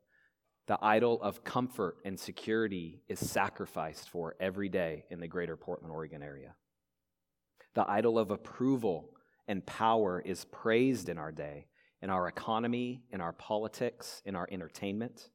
The 0.67 0.77
idol 0.81 1.21
of 1.21 1.43
comfort 1.43 1.97
and 2.03 2.19
security 2.19 3.01
is 3.07 3.19
sacrificed 3.19 4.09
for 4.09 4.35
every 4.39 4.67
day 4.67 5.05
in 5.09 5.19
the 5.19 5.27
greater 5.27 5.55
Portland, 5.55 5.93
Oregon 5.93 6.23
area. 6.23 6.55
The 7.75 7.89
idol 7.89 8.17
of 8.17 8.31
approval 8.31 9.11
and 9.47 9.65
power 9.65 10.21
is 10.25 10.45
praised 10.45 11.07
in 11.07 11.17
our 11.17 11.31
day, 11.31 11.67
in 12.05 12.11
our 12.11 12.27
economy, 12.27 13.01
in 13.09 13.19
our 13.19 13.33
politics, 13.33 14.21
in 14.25 14.35
our 14.35 14.47
entertainment. 14.51 15.31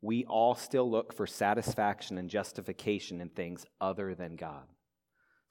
We 0.00 0.24
all 0.24 0.54
still 0.54 0.90
look 0.90 1.12
for 1.12 1.26
satisfaction 1.26 2.16
and 2.16 2.30
justification 2.30 3.20
in 3.20 3.28
things 3.28 3.66
other 3.78 4.14
than 4.14 4.36
God. 4.36 4.64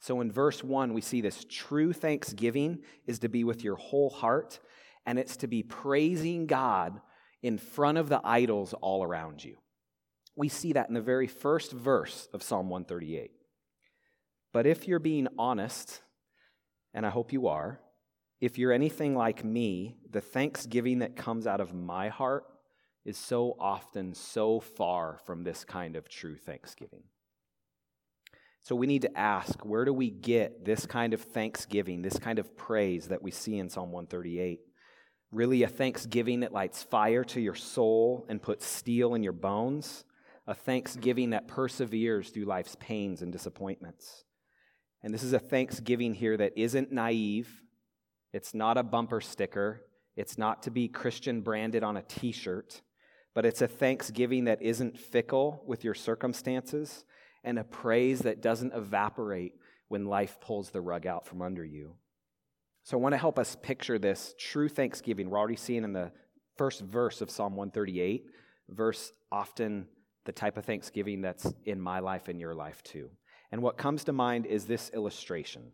So 0.00 0.20
in 0.20 0.32
verse 0.32 0.64
1, 0.64 0.94
we 0.94 1.00
see 1.00 1.20
this 1.20 1.46
true 1.48 1.92
thanksgiving 1.92 2.80
is 3.06 3.20
to 3.20 3.28
be 3.28 3.44
with 3.44 3.62
your 3.62 3.76
whole 3.76 4.10
heart, 4.10 4.58
and 5.06 5.16
it's 5.16 5.36
to 5.36 5.46
be 5.46 5.62
praising 5.62 6.48
God 6.48 7.00
in 7.44 7.56
front 7.56 7.98
of 7.98 8.08
the 8.08 8.20
idols 8.24 8.74
all 8.80 9.04
around 9.04 9.44
you. 9.44 9.58
We 10.34 10.48
see 10.48 10.72
that 10.72 10.88
in 10.88 10.94
the 10.94 11.00
very 11.00 11.28
first 11.28 11.70
verse 11.70 12.28
of 12.34 12.42
Psalm 12.42 12.68
138. 12.68 13.30
But 14.52 14.66
if 14.66 14.88
you're 14.88 14.98
being 14.98 15.28
honest, 15.38 16.02
and 16.92 17.06
I 17.06 17.10
hope 17.10 17.32
you 17.32 17.46
are, 17.46 17.78
if 18.42 18.58
you're 18.58 18.72
anything 18.72 19.14
like 19.14 19.44
me, 19.44 19.94
the 20.10 20.20
thanksgiving 20.20 20.98
that 20.98 21.14
comes 21.14 21.46
out 21.46 21.60
of 21.60 21.72
my 21.72 22.08
heart 22.08 22.42
is 23.04 23.16
so 23.16 23.56
often 23.60 24.14
so 24.14 24.58
far 24.58 25.20
from 25.24 25.44
this 25.44 25.64
kind 25.64 25.94
of 25.94 26.08
true 26.08 26.34
thanksgiving. 26.34 27.04
So 28.64 28.74
we 28.74 28.88
need 28.88 29.02
to 29.02 29.16
ask 29.16 29.64
where 29.64 29.84
do 29.84 29.92
we 29.92 30.10
get 30.10 30.64
this 30.64 30.86
kind 30.86 31.14
of 31.14 31.20
thanksgiving, 31.20 32.02
this 32.02 32.18
kind 32.18 32.40
of 32.40 32.56
praise 32.56 33.06
that 33.08 33.22
we 33.22 33.30
see 33.30 33.58
in 33.58 33.70
Psalm 33.70 33.92
138? 33.92 34.58
Really, 35.30 35.62
a 35.62 35.68
thanksgiving 35.68 36.40
that 36.40 36.52
lights 36.52 36.82
fire 36.82 37.22
to 37.22 37.40
your 37.40 37.54
soul 37.54 38.26
and 38.28 38.42
puts 38.42 38.66
steel 38.66 39.14
in 39.14 39.22
your 39.22 39.32
bones, 39.32 40.04
a 40.48 40.54
thanksgiving 40.54 41.30
that 41.30 41.46
perseveres 41.46 42.30
through 42.30 42.46
life's 42.46 42.76
pains 42.80 43.22
and 43.22 43.30
disappointments. 43.30 44.24
And 45.00 45.14
this 45.14 45.22
is 45.22 45.32
a 45.32 45.38
thanksgiving 45.38 46.14
here 46.14 46.36
that 46.36 46.54
isn't 46.56 46.90
naive, 46.90 47.61
it's 48.32 48.54
not 48.54 48.78
a 48.78 48.82
bumper 48.82 49.20
sticker, 49.20 49.82
it's 50.16 50.38
not 50.38 50.62
to 50.64 50.70
be 50.70 50.88
Christian 50.88 51.40
branded 51.40 51.82
on 51.82 51.96
a 51.96 52.02
t 52.02 52.32
shirt, 52.32 52.82
but 53.34 53.46
it's 53.46 53.62
a 53.62 53.68
thanksgiving 53.68 54.44
that 54.44 54.62
isn't 54.62 54.98
fickle 54.98 55.62
with 55.66 55.84
your 55.84 55.94
circumstances 55.94 57.04
and 57.44 57.58
a 57.58 57.64
praise 57.64 58.20
that 58.20 58.42
doesn't 58.42 58.74
evaporate 58.74 59.54
when 59.88 60.06
life 60.06 60.38
pulls 60.40 60.70
the 60.70 60.80
rug 60.80 61.06
out 61.06 61.26
from 61.26 61.42
under 61.42 61.64
you. 61.64 61.94
So 62.84 62.96
I 62.96 63.00
want 63.00 63.12
to 63.12 63.18
help 63.18 63.38
us 63.38 63.56
picture 63.62 63.98
this 63.98 64.34
true 64.38 64.68
thanksgiving. 64.68 65.30
We're 65.30 65.38
already 65.38 65.56
seeing 65.56 65.84
in 65.84 65.92
the 65.92 66.12
first 66.56 66.80
verse 66.80 67.20
of 67.20 67.30
Psalm 67.30 67.54
138, 67.54 68.24
verse 68.68 69.12
often 69.30 69.86
the 70.24 70.32
type 70.32 70.56
of 70.56 70.64
thanksgiving 70.64 71.20
that's 71.20 71.52
in 71.64 71.80
my 71.80 72.00
life 72.00 72.28
and 72.28 72.40
your 72.40 72.54
life 72.54 72.82
too. 72.82 73.10
And 73.50 73.62
what 73.62 73.76
comes 73.76 74.04
to 74.04 74.12
mind 74.12 74.46
is 74.46 74.64
this 74.64 74.90
illustration. 74.94 75.72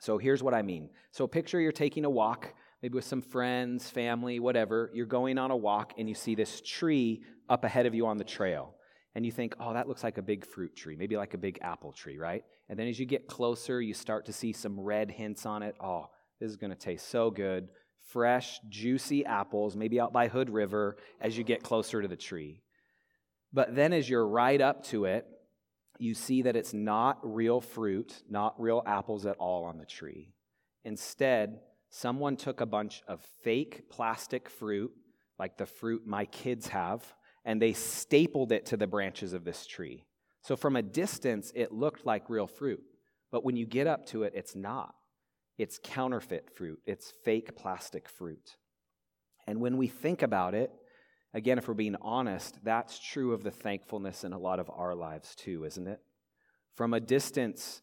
So 0.00 0.18
here's 0.18 0.42
what 0.42 0.54
I 0.54 0.62
mean. 0.62 0.90
So 1.10 1.26
picture 1.26 1.60
you're 1.60 1.72
taking 1.72 2.04
a 2.04 2.10
walk, 2.10 2.54
maybe 2.82 2.94
with 2.94 3.04
some 3.04 3.22
friends, 3.22 3.88
family, 3.88 4.38
whatever. 4.40 4.90
You're 4.94 5.06
going 5.06 5.38
on 5.38 5.50
a 5.50 5.56
walk 5.56 5.94
and 5.98 6.08
you 6.08 6.14
see 6.14 6.34
this 6.34 6.60
tree 6.60 7.22
up 7.48 7.64
ahead 7.64 7.86
of 7.86 7.94
you 7.94 8.06
on 8.06 8.18
the 8.18 8.24
trail 8.24 8.74
and 9.14 9.24
you 9.24 9.32
think, 9.32 9.54
oh, 9.58 9.72
that 9.72 9.88
looks 9.88 10.04
like 10.04 10.18
a 10.18 10.22
big 10.22 10.44
fruit 10.44 10.76
tree, 10.76 10.96
maybe 10.96 11.16
like 11.16 11.32
a 11.32 11.38
big 11.38 11.58
apple 11.62 11.92
tree, 11.92 12.18
right? 12.18 12.44
And 12.68 12.78
then 12.78 12.86
as 12.86 13.00
you 13.00 13.06
get 13.06 13.26
closer, 13.26 13.80
you 13.80 13.94
start 13.94 14.26
to 14.26 14.32
see 14.32 14.52
some 14.52 14.78
red 14.78 15.10
hints 15.10 15.46
on 15.46 15.62
it. 15.62 15.74
Oh, 15.80 16.10
this 16.40 16.50
is 16.50 16.56
going 16.56 16.70
to 16.70 16.76
taste 16.76 17.08
so 17.08 17.30
good. 17.30 17.68
Fresh, 18.08 18.60
juicy 18.68 19.24
apples, 19.24 19.74
maybe 19.74 19.98
out 19.98 20.12
by 20.12 20.28
Hood 20.28 20.50
River, 20.50 20.98
as 21.20 21.36
you 21.38 21.44
get 21.44 21.62
closer 21.62 22.02
to 22.02 22.08
the 22.08 22.16
tree. 22.16 22.62
But 23.52 23.74
then 23.74 23.92
as 23.92 24.08
you're 24.08 24.26
right 24.26 24.60
up 24.60 24.84
to 24.88 25.06
it, 25.06 25.26
you 25.98 26.14
see 26.14 26.42
that 26.42 26.56
it's 26.56 26.74
not 26.74 27.18
real 27.22 27.60
fruit, 27.60 28.22
not 28.28 28.60
real 28.60 28.82
apples 28.86 29.26
at 29.26 29.36
all 29.38 29.64
on 29.64 29.78
the 29.78 29.84
tree. 29.84 30.32
Instead, 30.84 31.60
someone 31.90 32.36
took 32.36 32.60
a 32.60 32.66
bunch 32.66 33.02
of 33.08 33.20
fake 33.42 33.90
plastic 33.90 34.48
fruit, 34.48 34.92
like 35.38 35.56
the 35.56 35.66
fruit 35.66 36.06
my 36.06 36.24
kids 36.26 36.68
have, 36.68 37.14
and 37.44 37.60
they 37.60 37.72
stapled 37.72 38.52
it 38.52 38.66
to 38.66 38.76
the 38.76 38.86
branches 38.86 39.32
of 39.32 39.44
this 39.44 39.66
tree. 39.66 40.04
So 40.42 40.56
from 40.56 40.76
a 40.76 40.82
distance, 40.82 41.52
it 41.54 41.72
looked 41.72 42.06
like 42.06 42.30
real 42.30 42.46
fruit. 42.46 42.82
But 43.32 43.44
when 43.44 43.56
you 43.56 43.66
get 43.66 43.86
up 43.86 44.06
to 44.06 44.22
it, 44.22 44.32
it's 44.34 44.54
not. 44.54 44.94
It's 45.58 45.80
counterfeit 45.82 46.50
fruit, 46.54 46.80
it's 46.86 47.12
fake 47.24 47.56
plastic 47.56 48.08
fruit. 48.08 48.56
And 49.46 49.60
when 49.60 49.76
we 49.76 49.86
think 49.86 50.22
about 50.22 50.54
it, 50.54 50.70
again, 51.34 51.58
if 51.58 51.68
we're 51.68 51.74
being 51.74 51.96
honest, 52.00 52.58
that's 52.64 52.98
true 52.98 53.32
of 53.32 53.42
the 53.42 53.50
thankfulness 53.50 54.24
in 54.24 54.32
a 54.32 54.38
lot 54.38 54.58
of 54.58 54.70
our 54.70 54.94
lives 54.94 55.34
too, 55.34 55.64
isn't 55.64 55.86
it? 55.86 56.00
From 56.74 56.94
a 56.94 57.00
distance, 57.00 57.82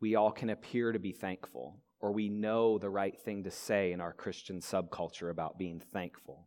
we 0.00 0.14
all 0.14 0.30
can 0.30 0.50
appear 0.50 0.92
to 0.92 0.98
be 0.98 1.12
thankful, 1.12 1.80
or 2.00 2.12
we 2.12 2.28
know 2.28 2.78
the 2.78 2.90
right 2.90 3.18
thing 3.18 3.44
to 3.44 3.50
say 3.50 3.92
in 3.92 4.00
our 4.00 4.12
Christian 4.12 4.60
subculture 4.60 5.30
about 5.30 5.58
being 5.58 5.80
thankful. 5.80 6.46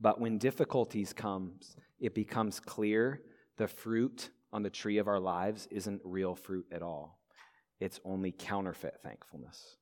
But 0.00 0.20
when 0.20 0.38
difficulties 0.38 1.12
comes, 1.12 1.76
it 1.98 2.14
becomes 2.14 2.58
clear 2.58 3.20
the 3.58 3.68
fruit 3.68 4.30
on 4.52 4.62
the 4.62 4.70
tree 4.70 4.98
of 4.98 5.08
our 5.08 5.20
lives 5.20 5.68
isn't 5.70 6.00
real 6.04 6.34
fruit 6.34 6.66
at 6.72 6.82
all. 6.82 7.18
It's 7.78 8.00
only 8.04 8.32
counterfeit 8.32 9.00
thankfulness. 9.02 9.76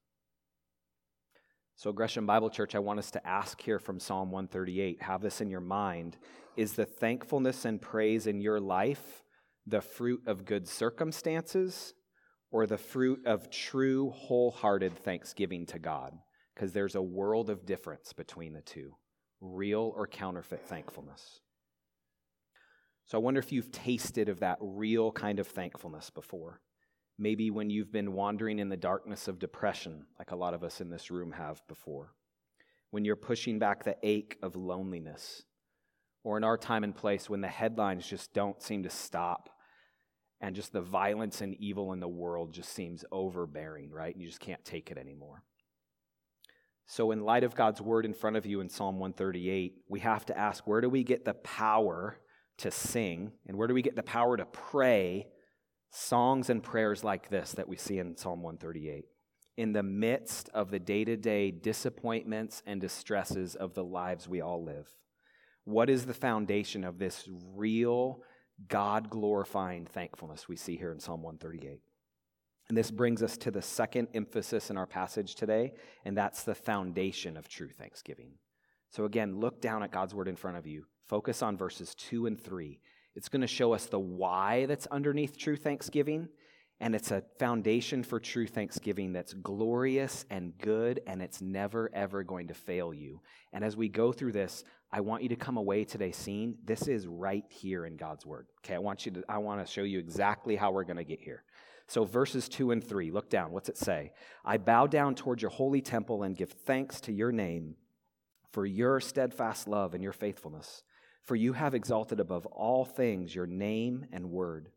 So, 1.79 1.93
Gresham 1.93 2.27
Bible 2.27 2.51
Church, 2.51 2.75
I 2.75 2.81
want 2.81 2.99
us 2.99 3.13
to 3.13 3.25
ask 3.25 3.63
here 3.63 3.79
from 3.79 4.01
Psalm 4.01 4.33
138 4.33 5.01
have 5.01 5.23
this 5.23 5.41
in 5.41 5.49
your 5.49 5.61
mind. 5.61 6.17
Is 6.57 6.73
the 6.73 6.85
thankfulness 6.85 7.65
and 7.65 7.81
praise 7.81 8.27
in 8.27 8.41
your 8.41 8.59
life 8.59 9.23
the 9.65 9.81
fruit 9.81 10.21
of 10.27 10.45
good 10.45 10.67
circumstances 10.67 11.95
or 12.51 12.67
the 12.67 12.79
fruit 12.79 13.25
of 13.25 13.49
true, 13.49 14.11
wholehearted 14.11 14.99
thanksgiving 14.99 15.67
to 15.67 15.79
God? 15.79 16.19
Because 16.53 16.73
there's 16.73 16.97
a 16.97 17.01
world 17.01 17.49
of 17.49 17.65
difference 17.65 18.13
between 18.13 18.55
the 18.55 18.63
two 18.63 18.97
real 19.41 19.93
or 19.95 20.09
counterfeit 20.09 20.67
thankfulness. 20.67 21.39
So 23.07 23.19
I 23.19 23.21
wonder 23.21 23.39
if 23.39 23.53
you've 23.53 23.71
tasted 23.71 24.29
of 24.29 24.41
that 24.41 24.59
real 24.61 25.13
kind 25.13 25.39
of 25.39 25.47
thankfulness 25.47 26.11
before. 26.11 26.61
Maybe 27.19 27.51
when 27.51 27.69
you've 27.69 27.93
been 27.93 28.13
wandering 28.13 28.59
in 28.61 28.69
the 28.69 28.77
darkness 28.77 29.27
of 29.27 29.39
depression, 29.39 30.07
like 30.19 30.31
a 30.31 30.37
lot 30.37 30.55
of 30.55 30.63
us 30.63 30.81
in 30.81 30.89
this 30.89 31.11
room 31.11 31.33
have 31.33 31.61
before. 31.67 32.15
When 32.91 33.05
you're 33.05 33.17
pushing 33.17 33.59
back 33.59 33.85
the 33.85 33.97
ache 34.03 34.39
of 34.43 34.55
loneliness. 34.57 35.43
Or 36.25 36.37
in 36.37 36.45
our 36.45 36.59
time 36.59 36.85
and 36.85 36.95
place, 36.95 37.29
when 37.29 37.41
the 37.41 37.49
headlines 37.49 38.07
just 38.07 38.33
don't 38.35 38.63
seem 38.63 38.83
to 38.83 38.91
stop 38.91 39.49
and 40.41 40.55
just 40.55 40.73
the 40.73 40.81
violence 40.81 41.41
and 41.41 41.55
evil 41.55 41.93
in 41.93 42.01
the 42.01 42.09
world 42.09 42.53
just 42.53 42.73
seems 42.73 43.05
overbearing, 43.11 43.91
right? 43.91 44.15
And 44.15 44.23
you 44.23 44.29
just 44.29 44.41
can't 44.41 44.65
take 44.65 44.91
it 44.91 44.99
anymore. 44.99 45.43
So, 46.87 47.11
in 47.11 47.23
light 47.23 47.45
of 47.45 47.55
God's 47.55 47.81
word 47.81 48.05
in 48.05 48.15
front 48.15 48.37
of 48.37 48.47
you 48.47 48.61
in 48.61 48.69
Psalm 48.69 48.99
138, 48.99 49.75
we 49.89 50.01
have 50.01 50.25
to 50.27 50.39
ask 50.39 50.67
where 50.67 50.81
do 50.81 50.89
we 50.89 51.03
get 51.03 51.25
the 51.25 51.35
power 51.35 52.19
to 52.59 52.71
sing 52.71 53.33
and 53.47 53.57
where 53.57 53.69
do 53.69 53.75
we 53.75 53.83
get 53.83 53.97
the 53.97 54.03
power 54.03 54.37
to 54.37 54.47
pray 54.47 55.27
songs 55.91 56.51
and 56.51 56.63
prayers 56.63 57.03
like 57.05 57.29
this 57.29 57.53
that 57.53 57.69
we 57.69 57.77
see 57.77 57.99
in 57.99 58.17
Psalm 58.17 58.43
138? 58.43 59.05
In 59.57 59.73
the 59.73 59.83
midst 59.83 60.49
of 60.55 60.71
the 60.71 60.79
day 60.79 61.05
to 61.05 61.17
day 61.17 61.51
disappointments 61.51 62.63
and 62.67 62.81
distresses 62.81 63.55
of 63.55 63.75
the 63.75 63.85
lives 63.85 64.29
we 64.29 64.41
all 64.41 64.65
live. 64.65 64.89
What 65.65 65.91
is 65.91 66.07
the 66.07 66.15
foundation 66.15 66.85
of 66.85 66.99
this 66.99 67.29
real, 67.55 68.23
God 68.69 69.11
glorifying 69.11 69.85
thankfulness 69.85 70.49
we 70.49 70.57
see 70.57 70.77
here 70.77 70.93
in 70.93 71.01
Psalm 71.01 71.23
138? 71.23 71.81
And 72.69 72.77
this 72.77 72.91
brings 72.91 73.23
us 73.23 73.37
to 73.39 73.51
the 73.51 73.63
second 73.63 74.09
emphasis 74.15 74.71
in 74.71 74.77
our 74.77 74.87
passage 74.87 75.35
today, 75.35 75.73
and 76.05 76.17
that's 76.17 76.43
the 76.43 76.55
foundation 76.55 77.37
of 77.37 77.49
true 77.49 77.71
thanksgiving. 77.71 78.33
So, 78.91 79.05
again, 79.05 79.39
look 79.41 79.61
down 79.61 79.83
at 79.83 79.91
God's 79.91 80.15
word 80.15 80.29
in 80.29 80.37
front 80.37 80.57
of 80.57 80.67
you. 80.67 80.85
Focus 81.07 81.43
on 81.43 81.57
verses 81.57 81.95
2 81.95 82.27
and 82.27 82.41
3. 82.41 82.79
It's 83.19 83.29
going 83.29 83.41
to 83.41 83.49
show 83.49 83.73
us 83.73 83.87
the 83.87 83.99
why 83.99 84.67
that's 84.67 84.87
underneath 84.87 85.37
true 85.37 85.57
thanksgiving, 85.57 86.29
and 86.79 86.95
it's 86.95 87.11
a 87.11 87.25
foundation 87.41 88.05
for 88.05 88.21
true 88.21 88.47
thanksgiving 88.47 89.13
that's 89.13 89.35
glorious 89.35 90.25
and 90.31 90.57
good, 90.57 91.01
and 91.05 91.21
it's 91.21 91.43
never, 91.43 91.91
ever 91.93 92.23
going 92.23 92.47
to 92.47 92.55
fail 92.55 92.95
you. 92.95 93.21
And 93.53 93.65
as 93.65 93.77
we 93.77 93.89
go 93.89 94.13
through 94.13 94.35
this, 94.35 94.63
I 94.93 95.01
want 95.01 95.25
you 95.25 95.31
to 95.31 95.35
come 95.37 95.57
away 95.57 95.85
today 95.85 96.13
seeing 96.13 96.59
this 96.65 96.87
is 96.87 97.09
right 97.09 97.43
here 97.49 97.87
in 97.87 97.97
God's 97.97 98.25
word. 98.25 98.47
Okay, 98.65 98.77
I 98.77 98.79
want 98.79 99.05
you 99.05 99.11
to 99.11 99.25
I 99.29 99.39
want 99.39 99.67
to 99.67 99.73
show 99.73 99.83
you 99.83 99.99
exactly 99.99 100.55
how 100.55 100.71
we're 100.71 100.85
going 100.85 100.99
to 100.99 101.03
get 101.05 101.21
here. 101.21 101.43
So, 101.89 102.05
verses 102.05 102.49
2 102.49 102.71
and 102.71 102.85
3, 102.85 103.11
look 103.11 103.29
down. 103.31 103.51
What's 103.51 103.69
it 103.69 103.79
say? 103.79 104.13
I 104.45 104.59
bow 104.59 104.87
down 104.87 105.17
toward 105.17 105.43
your 105.43 105.51
holy 105.51 105.81
temple 105.81 106.23
and 106.23 106.37
give 106.37 106.53
thanks 106.53 107.01
to 107.01 107.13
your 107.13 107.33
name 107.33 107.75
for 108.53 108.65
your 108.65 109.01
steadfast 109.01 109.67
love 109.67 109.95
and 109.95 110.05
your 110.05 110.13
faithfulness. 110.13 110.85
For 111.29 111.37
you 111.37 111.53
have 111.53 111.75
exalted 111.75 112.21
above 112.21 112.47
all 112.47 112.87
things 112.87 113.35
your 113.35 113.47
name 113.47 114.07
and 114.13 114.31
word. 114.31 114.71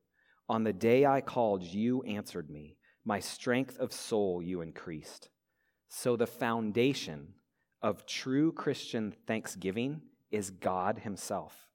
On 0.49 0.65
the 0.65 0.73
day 0.73 1.05
I 1.05 1.21
called, 1.21 1.63
you 1.63 2.03
answered 2.03 2.49
me. 2.49 2.75
My 3.05 3.21
strength 3.21 3.79
of 3.79 3.93
soul 3.93 4.43
you 4.43 4.59
increased. 4.59 5.29
So, 5.87 6.17
the 6.17 6.27
foundation 6.27 7.35
of 7.81 8.05
true 8.05 8.51
Christian 8.51 9.13
thanksgiving 9.25 10.01
is 10.29 10.49
God 10.49 10.99
Himself. 10.99 11.69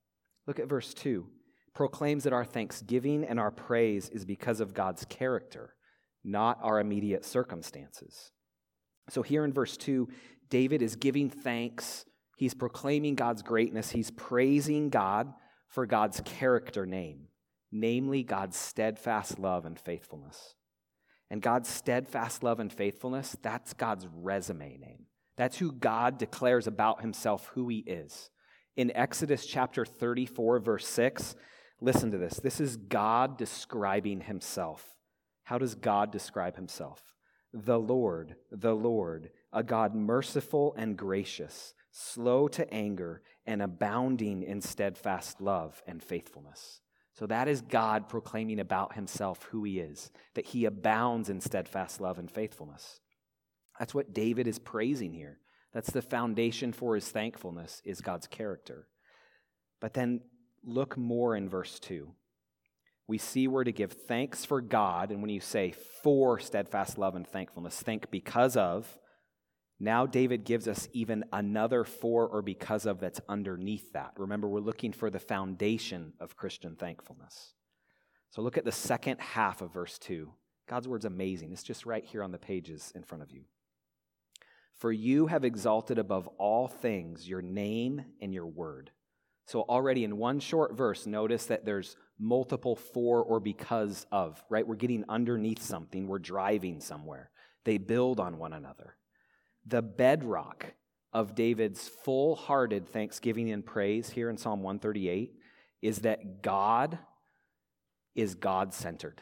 Look 0.47 0.59
at 0.59 0.69
verse 0.69 0.93
2 0.93 1.27
proclaims 1.73 2.25
that 2.25 2.35
our 2.35 2.45
thanksgiving 2.45 3.25
and 3.25 3.41
our 3.41 3.51
praise 3.51 4.11
is 4.11 4.27
because 4.27 4.61
of 4.61 4.75
God's 4.75 5.07
character, 5.07 5.75
not 6.23 6.59
our 6.61 6.81
immediate 6.81 7.25
circumstances. 7.25 8.31
So, 9.09 9.23
here 9.23 9.47
in 9.47 9.55
verse 9.55 9.79
2, 9.79 10.07
David 10.51 10.83
is 10.83 10.97
giving 10.97 11.31
thanks. 11.31 12.05
He's 12.37 12.55
proclaiming 12.55 13.17
God's 13.17 13.43
greatness. 13.43 13.91
He's 13.91 14.13
praising 14.13 14.91
God 14.91 15.33
for 15.67 15.87
God's 15.87 16.21
character 16.25 16.87
name, 16.87 17.29
namely 17.73 18.23
God's 18.23 18.57
steadfast 18.57 19.39
love 19.39 19.65
and 19.65 19.79
faithfulness. 19.79 20.55
And 21.29 21.43
God's 21.43 21.69
steadfast 21.69 22.45
love 22.45 22.61
and 22.61 22.73
faithfulness, 22.73 23.37
that's 23.43 23.73
God's 23.73 24.07
resume 24.15 24.77
name. 24.79 25.07
That's 25.37 25.59
who 25.59 25.73
God 25.73 26.19
declares 26.19 26.69
about 26.69 27.01
himself, 27.01 27.51
who 27.55 27.69
he 27.69 27.79
is. 27.79 28.31
In 28.77 28.95
Exodus 28.95 29.45
chapter 29.45 29.85
34, 29.85 30.61
verse 30.61 30.87
6, 30.87 31.35
Listen 31.81 32.11
to 32.11 32.19
this. 32.19 32.41
This 32.41 32.61
is 32.61 32.77
God 32.77 33.37
describing 33.37 34.21
himself. 34.23 34.97
How 35.45 35.59
does 35.59 35.75
God 35.75 36.11
describe 36.11 36.57
himself? 36.57 37.03
The 37.53 37.79
Lord, 37.79 38.37
the 38.51 38.75
Lord, 38.75 39.31
a 39.53 39.63
God 39.63 39.95
merciful 39.95 40.75
and 40.77 40.97
gracious, 40.97 41.75
slow 41.99 42.47
to 42.47 42.73
anger, 42.75 43.23
and 43.47 43.63
abounding 43.63 44.43
in 44.43 44.61
steadfast 44.61 45.41
love 45.41 45.83
and 45.87 46.03
faithfulness. 46.03 46.83
So 47.15 47.27
that 47.27 47.49
is 47.49 47.63
God 47.63 48.11
proclaiming 48.11 48.61
about 48.61 48.95
himself 48.95 49.45
who 49.45 49.65
he 49.65 49.81
is, 49.81 50.11
that 50.35 50.45
he 50.45 50.67
abounds 50.67 51.31
in 51.31 51.41
steadfast 51.41 51.99
love 51.99 52.19
and 52.19 52.31
faithfulness. 52.31 53.01
That's 53.79 53.95
what 53.95 54.13
David 54.13 54.47
is 54.47 54.59
praising 54.59 55.15
here. 55.15 55.39
That's 55.73 55.91
the 55.91 56.03
foundation 56.03 56.75
for 56.75 56.95
his 56.95 57.09
thankfulness 57.09 57.81
is 57.83 58.03
God's 58.03 58.27
character. 58.27 58.89
But 59.81 59.95
then 59.95 60.21
look 60.65 60.99
more 60.99 61.35
in 61.35 61.49
verse 61.49 61.81
2. 61.81 62.13
We 63.09 63.17
see 63.17 63.49
we're 63.49 63.65
to 63.65 63.73
give 63.73 63.93
thanks 63.93 64.45
for 64.45 64.61
God, 64.61 65.11
and 65.11 65.23
when 65.23 65.31
you 65.31 65.41
say 65.41 65.73
for 66.03 66.39
steadfast 66.41 66.99
love 66.99 67.15
and 67.15 67.27
thankfulness, 67.27 67.81
think 67.81 68.11
because 68.11 68.55
of. 68.55 68.99
Now, 69.79 70.07
David 70.07 70.45
gives 70.45 70.69
us 70.69 70.89
even 70.93 71.25
another 71.33 71.85
for 71.85 72.27
or 72.27 72.41
because 72.41 72.87
of 72.87 72.99
that's 72.99 73.21
underneath 73.29 73.93
that. 73.93 74.13
Remember, 74.17 74.49
we're 74.49 74.61
looking 74.61 74.93
for 74.93 75.11
the 75.11 75.19
foundation 75.19 76.15
of 76.19 76.37
Christian 76.37 76.77
thankfulness. 76.77 77.53
So, 78.31 78.41
look 78.41 78.57
at 78.57 78.65
the 78.65 78.73
second 78.73 79.21
half 79.21 79.61
of 79.61 79.73
verse 79.73 79.99
2. 79.99 80.33
God's 80.67 80.89
word's 80.89 81.05
amazing. 81.05 81.53
It's 81.53 81.63
just 81.63 81.87
right 81.87 82.05
here 82.05 82.23
on 82.23 82.33
the 82.33 82.39
pages 82.39 82.93
in 82.95 83.03
front 83.03 83.23
of 83.23 83.31
you. 83.31 83.43
For 84.77 84.93
you 84.93 85.27
have 85.27 85.45
exalted 85.45 85.99
above 85.99 86.27
all 86.39 86.69
things 86.69 87.29
your 87.29 87.43
name 87.43 88.05
and 88.21 88.33
your 88.33 88.47
word. 88.47 88.91
So, 89.47 89.61
already 89.61 90.05
in 90.05 90.17
one 90.17 90.41
short 90.41 90.75
verse, 90.75 91.07
notice 91.07 91.47
that 91.47 91.65
there's 91.67 91.97
multiple 92.19 92.77
for 92.77 93.23
or 93.23 93.41
because 93.41 94.07
of, 94.11 94.43
right? 94.49 94.67
We're 94.67 94.75
getting 94.75 95.05
underneath 95.09 95.63
something, 95.63 96.07
we're 96.07 96.19
driving 96.19 96.81
somewhere. 96.81 97.31
They 97.65 97.79
build 97.79 98.21
on 98.21 98.39
one 98.39 98.55
another. 98.55 98.97
The 99.67 99.83
bedrock 99.83 100.75
of 101.13 101.35
David's 101.35 101.89
full 101.89 102.37
hearted 102.37 102.89
thanksgiving 102.89 103.51
and 103.51 103.65
praise 103.65 104.11
here 104.11 104.31
in 104.31 104.37
Psalm 104.37 104.63
138 104.63 105.33
is 105.83 106.01
that 106.01 106.43
God 106.43 106.99
is 108.15 108.35
God 108.35 108.73
centered, 108.73 109.21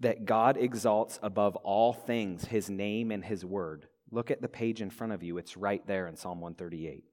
that 0.00 0.24
God 0.26 0.56
exalts 0.56 1.18
above 1.22 1.56
all 1.56 1.92
things 1.92 2.44
his 2.44 2.68
name 2.68 3.10
and 3.10 3.24
his 3.24 3.44
word. 3.44 3.88
Look 4.10 4.30
at 4.30 4.42
the 4.42 4.48
page 4.48 4.82
in 4.82 4.90
front 4.90 5.12
of 5.12 5.22
you, 5.22 5.38
it's 5.38 5.56
right 5.56 5.86
there 5.86 6.06
in 6.06 6.16
Psalm 6.16 6.40
138. 6.40 7.04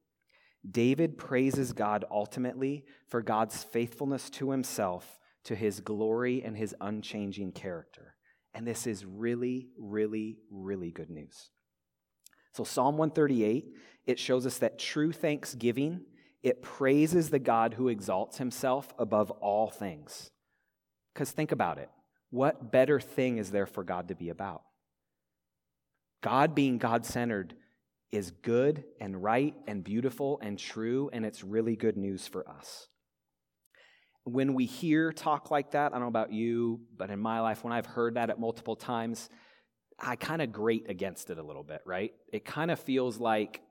David 0.69 1.17
praises 1.17 1.71
God 1.71 2.03
ultimately 2.11 2.83
for 3.07 3.21
God's 3.21 3.63
faithfulness 3.63 4.29
to 4.31 4.51
himself, 4.51 5.19
to 5.45 5.55
his 5.55 5.79
glory, 5.79 6.43
and 6.43 6.57
his 6.57 6.75
unchanging 6.81 7.53
character. 7.53 8.15
And 8.53 8.67
this 8.67 8.85
is 8.85 9.05
really, 9.05 9.69
really, 9.77 10.39
really 10.51 10.91
good 10.91 11.09
news. 11.09 11.51
So, 12.53 12.63
Psalm 12.63 12.97
138, 12.97 13.65
it 14.07 14.19
shows 14.19 14.45
us 14.45 14.57
that 14.57 14.79
true 14.79 15.11
thanksgiving, 15.11 16.01
it 16.41 16.61
praises 16.61 17.29
the 17.29 17.39
God 17.39 17.75
who 17.75 17.89
exalts 17.89 18.37
himself 18.37 18.93
above 18.97 19.29
all 19.31 19.69
things. 19.69 20.31
Because 21.13 21.31
think 21.31 21.51
about 21.51 21.77
it. 21.77 21.89
What 22.31 22.71
better 22.71 22.99
thing 22.99 23.37
is 23.37 23.51
there 23.51 23.65
for 23.65 23.83
God 23.83 24.07
to 24.07 24.15
be 24.15 24.29
about? 24.29 24.61
God 26.21 26.55
being 26.55 26.77
God 26.77 27.05
centered 27.05 27.55
is 28.11 28.31
good 28.31 28.83
and 28.99 29.21
right 29.21 29.55
and 29.67 29.83
beautiful 29.83 30.39
and 30.41 30.57
true, 30.57 31.09
and 31.13 31.25
it's 31.25 31.43
really 31.43 31.75
good 31.75 31.97
news 31.97 32.27
for 32.27 32.47
us. 32.49 32.87
When 34.23 34.53
we 34.53 34.65
hear 34.65 35.11
talk 35.11 35.49
like 35.49 35.71
that, 35.71 35.91
I 35.91 35.95
don't 35.95 36.01
know 36.01 36.07
about 36.07 36.33
you, 36.33 36.81
but 36.97 37.09
in 37.09 37.19
my 37.19 37.39
life, 37.39 37.63
when 37.63 37.73
I've 37.73 37.85
heard 37.85 38.15
that 38.15 38.29
at 38.29 38.39
multiple 38.39 38.75
times, 38.75 39.29
I 40.01 40.15
kind 40.15 40.41
of 40.41 40.51
grate 40.51 40.85
against 40.89 41.29
it 41.29 41.37
a 41.37 41.43
little 41.43 41.63
bit, 41.63 41.81
right? 41.85 42.13
It 42.31 42.45
kind 42.45 42.71
of 42.71 42.79
feels 42.79 43.19
like 43.19 43.61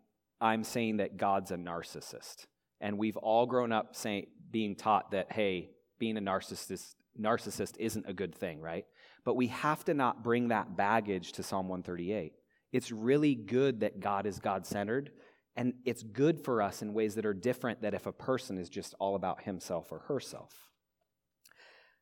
I'm 0.40 0.64
saying 0.64 0.98
that 0.98 1.16
God's 1.16 1.50
a 1.50 1.56
narcissist. 1.56 2.46
And 2.80 2.98
we've 2.98 3.16
all 3.16 3.46
grown 3.46 3.72
up 3.72 3.96
saying, 3.96 4.26
being 4.50 4.76
taught 4.76 5.10
that, 5.10 5.32
hey, 5.32 5.70
being 5.98 6.16
a 6.16 6.20
narcissist, 6.20 6.94
narcissist 7.20 7.76
isn't 7.78 8.06
a 8.08 8.12
good 8.12 8.34
thing, 8.34 8.60
right? 8.60 8.84
But 9.24 9.36
we 9.36 9.48
have 9.48 9.84
to 9.86 9.94
not 9.94 10.22
bring 10.22 10.48
that 10.48 10.76
baggage 10.76 11.32
to 11.32 11.42
Psalm 11.42 11.68
138. 11.68 12.32
It's 12.72 12.92
really 12.92 13.34
good 13.34 13.80
that 13.80 14.00
God 14.00 14.26
is 14.26 14.38
God 14.38 14.66
centered, 14.66 15.10
and 15.56 15.74
it's 15.84 16.02
good 16.02 16.40
for 16.44 16.62
us 16.62 16.82
in 16.82 16.94
ways 16.94 17.14
that 17.16 17.26
are 17.26 17.34
different 17.34 17.82
than 17.82 17.94
if 17.94 18.06
a 18.06 18.12
person 18.12 18.58
is 18.58 18.68
just 18.68 18.94
all 19.00 19.16
about 19.16 19.42
himself 19.42 19.90
or 19.90 20.00
herself. 20.00 20.54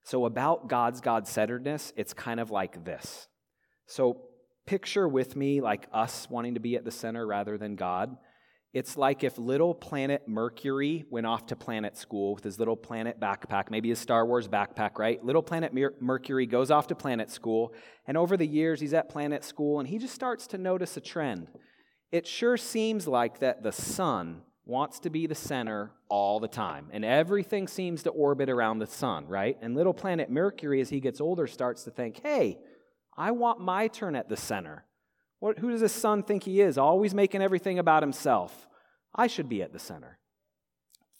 So, 0.02 0.24
about 0.24 0.68
God's 0.68 1.00
God 1.00 1.26
centeredness, 1.26 1.92
it's 1.96 2.12
kind 2.12 2.38
of 2.38 2.50
like 2.50 2.84
this. 2.84 3.28
So, 3.86 4.22
picture 4.66 5.06
with 5.08 5.36
me 5.36 5.60
like 5.60 5.86
us 5.92 6.28
wanting 6.28 6.54
to 6.54 6.60
be 6.60 6.76
at 6.76 6.84
the 6.84 6.90
center 6.90 7.26
rather 7.26 7.56
than 7.56 7.76
God. 7.76 8.16
It's 8.76 8.96
like 8.96 9.24
if 9.24 9.38
little 9.38 9.74
planet 9.74 10.24
Mercury 10.26 11.06
went 11.08 11.26
off 11.26 11.46
to 11.46 11.56
planet 11.56 11.96
school 11.96 12.34
with 12.34 12.44
his 12.44 12.58
little 12.58 12.76
planet 12.76 13.18
backpack, 13.18 13.70
maybe 13.70 13.88
his 13.88 13.98
Star 13.98 14.26
Wars 14.26 14.48
backpack, 14.48 14.98
right? 14.98 15.24
Little 15.24 15.42
planet 15.42 15.72
Mercury 16.00 16.44
goes 16.44 16.70
off 16.70 16.88
to 16.88 16.94
planet 16.94 17.30
school, 17.30 17.72
and 18.06 18.18
over 18.18 18.36
the 18.36 18.46
years 18.46 18.80
he's 18.80 18.92
at 18.92 19.08
planet 19.08 19.44
school 19.44 19.78
and 19.80 19.88
he 19.88 19.98
just 19.98 20.14
starts 20.14 20.46
to 20.48 20.58
notice 20.58 20.96
a 20.96 21.00
trend. 21.00 21.48
It 22.12 22.26
sure 22.26 22.56
seems 22.56 23.06
like 23.06 23.38
that 23.38 23.62
the 23.62 23.72
sun 23.72 24.42
wants 24.66 24.98
to 25.00 25.10
be 25.10 25.26
the 25.26 25.34
center 25.34 25.92
all 26.10 26.38
the 26.38 26.48
time, 26.48 26.88
and 26.92 27.04
everything 27.04 27.68
seems 27.68 28.02
to 28.02 28.10
orbit 28.10 28.50
around 28.50 28.80
the 28.80 28.86
sun, 28.86 29.26
right? 29.26 29.56
And 29.62 29.74
little 29.74 29.94
planet 29.94 30.28
Mercury, 30.28 30.80
as 30.80 30.90
he 30.90 31.00
gets 31.00 31.20
older, 31.20 31.46
starts 31.46 31.84
to 31.84 31.90
think, 31.90 32.20
hey, 32.22 32.58
I 33.16 33.30
want 33.30 33.60
my 33.60 33.88
turn 33.88 34.14
at 34.14 34.28
the 34.28 34.36
center. 34.36 34.84
What, 35.38 35.58
who 35.58 35.70
does 35.70 35.80
this 35.80 35.92
sun 35.92 36.22
think 36.22 36.44
he 36.44 36.60
is? 36.60 36.78
Always 36.78 37.14
making 37.14 37.42
everything 37.42 37.78
about 37.78 38.02
himself. 38.02 38.68
I 39.14 39.26
should 39.26 39.48
be 39.48 39.62
at 39.62 39.72
the 39.72 39.78
center. 39.78 40.18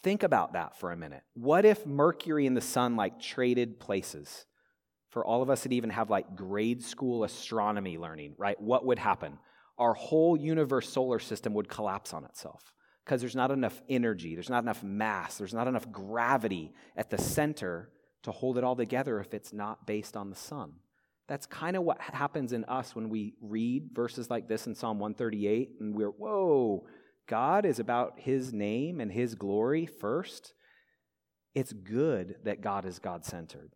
Think 0.03 0.23
about 0.23 0.53
that 0.53 0.77
for 0.77 0.91
a 0.91 0.97
minute. 0.97 1.23
What 1.33 1.65
if 1.65 1.85
Mercury 1.85 2.45
and 2.45 2.55
the 2.55 2.61
sun 2.61 2.95
like 2.95 3.19
traded 3.19 3.79
places? 3.79 4.45
For 5.09 5.25
all 5.25 5.41
of 5.41 5.49
us 5.49 5.63
that 5.63 5.73
even 5.73 5.89
have 5.89 6.09
like 6.09 6.35
grade 6.35 6.83
school 6.83 7.23
astronomy 7.23 7.97
learning, 7.97 8.35
right? 8.37 8.59
What 8.61 8.85
would 8.85 8.99
happen? 8.99 9.39
Our 9.77 9.93
whole 9.93 10.37
universe 10.37 10.89
solar 10.89 11.19
system 11.19 11.53
would 11.53 11.69
collapse 11.69 12.13
on 12.13 12.25
itself 12.25 12.73
because 13.03 13.21
there's 13.21 13.35
not 13.35 13.51
enough 13.51 13.81
energy, 13.89 14.35
there's 14.35 14.49
not 14.49 14.63
enough 14.63 14.83
mass, 14.83 15.37
there's 15.37 15.53
not 15.53 15.67
enough 15.67 15.89
gravity 15.91 16.73
at 16.95 17.09
the 17.09 17.17
center 17.17 17.89
to 18.23 18.31
hold 18.31 18.57
it 18.57 18.63
all 18.63 18.75
together 18.75 19.19
if 19.19 19.33
it's 19.33 19.53
not 19.53 19.87
based 19.87 20.17
on 20.17 20.29
the 20.29 20.35
Son. 20.35 20.73
That's 21.27 21.45
kind 21.45 21.75
of 21.75 21.83
what 21.83 21.99
happens 21.99 22.53
in 22.53 22.63
us 22.65 22.95
when 22.95 23.09
we 23.09 23.33
read 23.41 23.89
verses 23.93 24.29
like 24.29 24.47
this 24.47 24.65
in 24.65 24.75
Psalm 24.75 24.99
138 24.99 25.71
and 25.79 25.93
we're, 25.93 26.09
whoa, 26.09 26.85
God 27.27 27.65
is 27.65 27.79
about 27.79 28.19
his 28.19 28.53
name 28.53 29.01
and 29.01 29.11
his 29.11 29.35
glory 29.35 29.85
first. 29.85 30.53
It's 31.53 31.73
good 31.73 32.35
that 32.45 32.61
God 32.61 32.85
is 32.85 32.99
God 32.99 33.25
centered. 33.25 33.71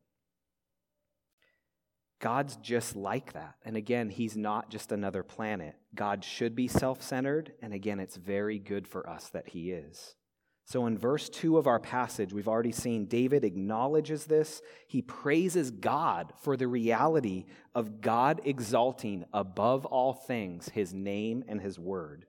God's 2.22 2.56
just 2.58 2.96
like 2.96 3.34
that. 3.34 3.56
And 3.66 3.76
again, 3.76 4.10
he's 4.10 4.38
not 4.38 4.70
just 4.70 4.92
another 4.92 5.24
planet. 5.24 5.76
God 5.94 6.24
should 6.24 6.56
be 6.56 6.68
self 6.68 7.02
centered. 7.02 7.54
And 7.62 7.74
again, 7.74 8.00
it's 8.00 8.16
very 8.16 8.60
good 8.60 8.88
for 8.88 9.10
us 9.10 9.30
that 9.30 9.50
he 9.50 9.72
is. 9.72 10.16
So 10.66 10.86
in 10.86 10.98
verse 10.98 11.28
2 11.30 11.58
of 11.58 11.68
our 11.68 11.80
passage, 11.80 12.32
we've 12.32 12.48
already 12.48 12.72
seen 12.72 13.06
David 13.06 13.44
acknowledges 13.44 14.26
this. 14.26 14.62
He 14.88 15.02
praises 15.02 15.72
God 15.72 16.34
for 16.42 16.56
the 16.56 16.68
reality 16.68 17.46
of 17.76 18.00
God 18.02 18.42
exalting 18.46 19.26
above 19.34 19.86
all 19.86 20.14
things 20.14 20.70
his 20.70 20.94
name 20.94 21.44
and 21.48 21.60
his 21.60 21.78
word. 21.78 22.26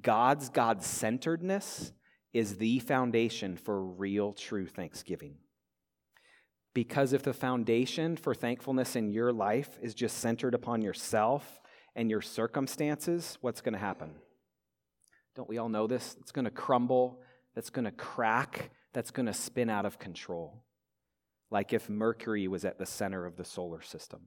God's 0.00 0.48
God 0.48 0.82
centeredness 0.82 1.92
is 2.32 2.56
the 2.56 2.78
foundation 2.80 3.56
for 3.56 3.82
real, 3.84 4.32
true 4.32 4.66
thanksgiving. 4.66 5.36
Because 6.74 7.12
if 7.12 7.22
the 7.22 7.34
foundation 7.34 8.16
for 8.16 8.34
thankfulness 8.34 8.96
in 8.96 9.10
your 9.10 9.32
life 9.32 9.78
is 9.82 9.94
just 9.94 10.18
centered 10.18 10.54
upon 10.54 10.80
yourself 10.80 11.60
and 11.94 12.08
your 12.08 12.22
circumstances, 12.22 13.36
what's 13.42 13.60
going 13.60 13.74
to 13.74 13.78
happen? 13.78 14.14
Don't 15.34 15.48
we 15.48 15.58
all 15.58 15.68
know 15.68 15.86
this? 15.86 16.16
It's 16.20 16.32
going 16.32 16.46
to 16.46 16.50
crumble, 16.50 17.20
that's 17.54 17.70
going 17.70 17.84
to 17.84 17.92
crack, 17.92 18.70
that's 18.92 19.10
going 19.10 19.26
to 19.26 19.34
spin 19.34 19.70
out 19.70 19.86
of 19.86 19.98
control. 19.98 20.64
Like 21.50 21.72
if 21.72 21.88
Mercury 21.88 22.48
was 22.48 22.64
at 22.64 22.78
the 22.78 22.86
center 22.86 23.26
of 23.26 23.36
the 23.36 23.44
solar 23.44 23.82
system. 23.82 24.20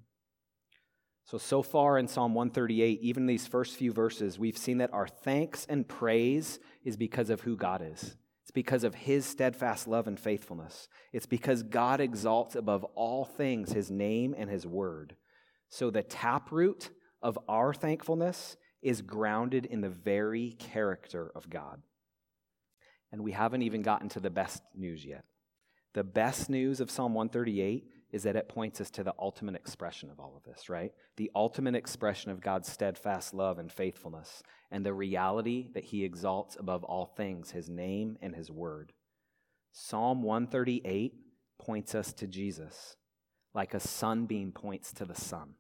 So, 1.25 1.39
so 1.39 1.63
far 1.63 1.97
in 1.97 2.07
Psalm 2.07 2.35
138, 2.35 2.99
even 3.01 3.25
these 3.25 3.47
first 3.47 3.77
few 3.77 3.91
verses, 3.91 4.37
we've 4.37 4.57
seen 4.57 4.77
that 4.77 4.93
our 4.93 5.07
thanks 5.07 5.65
and 5.67 5.87
praise 5.87 6.59
is 6.83 6.97
because 6.97 7.31
of 7.31 7.41
who 7.41 7.57
God 7.57 7.81
is. 7.83 8.15
It's 8.43 8.51
because 8.51 8.83
of 8.83 8.93
his 8.93 9.25
steadfast 9.25 9.87
love 9.87 10.05
and 10.05 10.19
faithfulness. 10.19 10.87
It's 11.11 11.25
because 11.25 11.63
God 11.63 11.99
exalts 11.99 12.53
above 12.53 12.83
all 12.93 13.25
things 13.25 13.71
his 13.71 13.89
name 13.89 14.35
and 14.37 14.51
his 14.51 14.67
word. 14.67 15.15
So, 15.69 15.89
the 15.89 16.03
taproot 16.03 16.91
of 17.23 17.39
our 17.49 17.73
thankfulness 17.73 18.55
is 18.83 19.01
grounded 19.01 19.65
in 19.65 19.81
the 19.81 19.89
very 19.89 20.51
character 20.59 21.31
of 21.33 21.49
God. 21.49 21.81
And 23.15 23.23
we 23.23 23.31
haven't 23.31 23.61
even 23.61 23.81
gotten 23.81 24.09
to 24.09 24.19
the 24.19 24.29
best 24.29 24.61
news 24.75 25.05
yet. 25.05 25.23
The 25.93 26.03
best 26.03 26.49
news 26.49 26.81
of 26.81 26.91
Psalm 26.91 27.13
138 27.13 27.87
is 28.11 28.23
that 28.23 28.35
it 28.35 28.49
points 28.49 28.81
us 28.81 28.89
to 28.89 29.05
the 29.05 29.13
ultimate 29.17 29.55
expression 29.55 30.09
of 30.09 30.19
all 30.19 30.35
of 30.35 30.43
this, 30.43 30.67
right? 30.67 30.91
The 31.15 31.31
ultimate 31.33 31.75
expression 31.75 32.29
of 32.29 32.41
God's 32.41 32.69
steadfast 32.69 33.33
love 33.33 33.57
and 33.57 33.71
faithfulness, 33.71 34.43
and 34.69 34.85
the 34.85 34.93
reality 34.93 35.69
that 35.75 35.85
He 35.85 36.03
exalts 36.03 36.57
above 36.59 36.83
all 36.83 37.05
things 37.05 37.51
His 37.51 37.69
name 37.69 38.17
and 38.21 38.35
His 38.35 38.51
word. 38.51 38.91
Psalm 39.71 40.21
138 40.21 41.13
points 41.57 41.95
us 41.95 42.11
to 42.11 42.27
Jesus, 42.27 42.97
like 43.53 43.73
a 43.73 43.79
sunbeam 43.79 44.51
points 44.51 44.91
to 44.91 45.05
the 45.05 45.15
sun. 45.15 45.53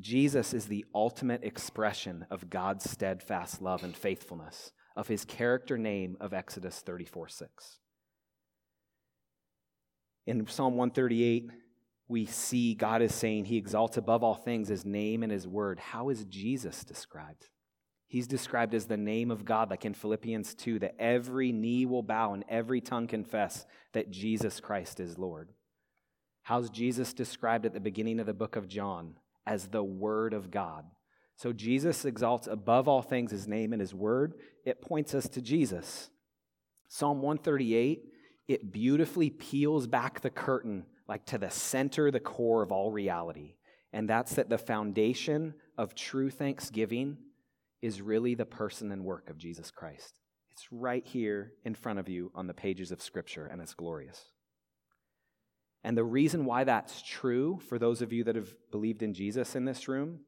Jesus 0.00 0.52
is 0.52 0.66
the 0.66 0.86
ultimate 0.92 1.44
expression 1.44 2.26
of 2.32 2.50
God's 2.50 2.90
steadfast 2.90 3.62
love 3.62 3.84
and 3.84 3.96
faithfulness, 3.96 4.72
of 4.96 5.08
His 5.08 5.24
character 5.24 5.76
name 5.76 6.16
of 6.20 6.32
Exodus 6.32 6.80
34 6.80 7.28
6. 7.28 7.78
In 10.26 10.46
Psalm 10.48 10.76
138, 10.76 11.50
we 12.08 12.26
see 12.26 12.74
God 12.74 13.02
is 13.02 13.14
saying 13.14 13.46
he 13.46 13.56
exalts 13.56 13.96
above 13.96 14.22
all 14.22 14.34
things 14.34 14.68
his 14.68 14.84
name 14.84 15.22
and 15.22 15.32
his 15.32 15.46
word. 15.46 15.78
How 15.78 16.08
is 16.08 16.24
Jesus 16.24 16.84
described? 16.84 17.48
He's 18.08 18.28
described 18.28 18.74
as 18.74 18.86
the 18.86 18.96
name 18.96 19.32
of 19.32 19.44
God, 19.44 19.70
like 19.70 19.84
in 19.84 19.94
Philippians 19.94 20.54
2, 20.54 20.78
that 20.80 20.94
every 20.98 21.50
knee 21.50 21.86
will 21.86 22.04
bow 22.04 22.34
and 22.34 22.44
every 22.48 22.80
tongue 22.80 23.08
confess 23.08 23.66
that 23.92 24.10
Jesus 24.10 24.60
Christ 24.60 25.00
is 25.00 25.18
Lord. 25.18 25.52
How's 26.42 26.70
Jesus 26.70 27.12
described 27.12 27.66
at 27.66 27.74
the 27.74 27.80
beginning 27.80 28.20
of 28.20 28.26
the 28.26 28.32
book 28.32 28.54
of 28.54 28.68
John? 28.68 29.16
As 29.44 29.66
the 29.68 29.82
Word 29.82 30.32
of 30.32 30.52
God. 30.52 30.84
So 31.36 31.52
Jesus 31.52 32.04
exalts 32.04 32.46
above 32.46 32.88
all 32.88 33.02
things 33.02 33.30
his 33.30 33.46
name 33.46 33.72
and 33.72 33.80
his 33.80 33.94
word. 33.94 34.34
It 34.64 34.80
points 34.80 35.14
us 35.14 35.28
to 35.30 35.42
Jesus. 35.42 36.10
Psalm 36.88 37.20
138 37.20 38.02
it 38.48 38.72
beautifully 38.72 39.30
peels 39.30 39.86
back 39.86 40.20
the 40.20 40.30
curtain, 40.30 40.86
like 41.08 41.26
to 41.26 41.38
the 41.38 41.50
center, 41.50 42.10
the 42.10 42.20
core 42.20 42.62
of 42.62 42.70
all 42.70 42.92
reality. 42.92 43.54
And 43.92 44.08
that's 44.08 44.34
that 44.34 44.48
the 44.48 44.58
foundation 44.58 45.54
of 45.76 45.94
true 45.94 46.30
thanksgiving 46.30 47.18
is 47.82 48.00
really 48.00 48.34
the 48.34 48.46
person 48.46 48.92
and 48.92 49.04
work 49.04 49.30
of 49.30 49.38
Jesus 49.38 49.70
Christ. 49.70 50.20
It's 50.52 50.68
right 50.70 51.04
here 51.04 51.52
in 51.64 51.74
front 51.74 51.98
of 51.98 52.08
you 52.08 52.30
on 52.34 52.46
the 52.46 52.54
pages 52.54 52.90
of 52.90 53.02
Scripture, 53.02 53.46
and 53.46 53.60
it's 53.60 53.74
glorious. 53.74 54.26
And 55.84 55.96
the 55.96 56.04
reason 56.04 56.44
why 56.44 56.64
that's 56.64 57.02
true 57.02 57.60
for 57.68 57.78
those 57.78 58.00
of 58.00 58.12
you 58.12 58.24
that 58.24 58.36
have 58.36 58.54
believed 58.70 59.02
in 59.02 59.12
Jesus 59.12 59.54
in 59.54 59.64
this 59.64 59.86
room 59.88 60.20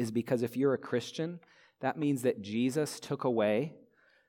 is 0.00 0.10
because 0.10 0.42
if 0.42 0.56
you're 0.56 0.72
a 0.72 0.78
Christian, 0.78 1.40
that 1.80 1.98
means 1.98 2.22
that 2.22 2.40
Jesus 2.40 3.00
took 3.00 3.24
away 3.24 3.74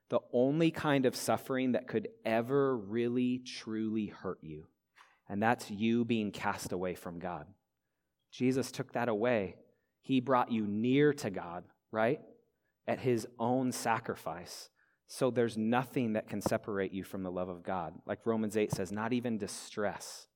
the 0.09 0.19
only 0.33 0.69
kind 0.69 1.05
of 1.05 1.15
suffering 1.15 1.71
that 1.71 1.87
could 1.87 2.09
ever 2.25 2.75
really, 2.75 3.39
truly 3.39 4.07
hurt 4.07 4.39
you. 4.41 4.67
And 5.29 5.41
that's 5.41 5.71
you 5.71 6.03
being 6.03 6.31
cast 6.31 6.73
away 6.73 6.93
from 6.93 7.19
God. 7.19 7.45
Jesus 8.33 8.69
took 8.69 8.91
that 8.91 9.07
away. 9.07 9.55
He 10.01 10.19
brought 10.19 10.51
you 10.51 10.67
near 10.67 11.13
to 11.13 11.29
God, 11.29 11.63
right? 11.89 12.19
At 12.85 12.99
his 12.99 13.25
own 13.39 13.71
sacrifice. 13.71 14.67
So 15.07 15.31
there's 15.31 15.57
nothing 15.57 16.13
that 16.13 16.27
can 16.27 16.41
separate 16.41 16.91
you 16.91 17.05
from 17.05 17.23
the 17.23 17.31
love 17.31 17.47
of 17.47 17.63
God. 17.63 17.93
Like 18.05 18.25
Romans 18.25 18.57
8 18.57 18.73
says, 18.73 18.91
not 18.91 19.13
even 19.13 19.37
distress, 19.37 20.27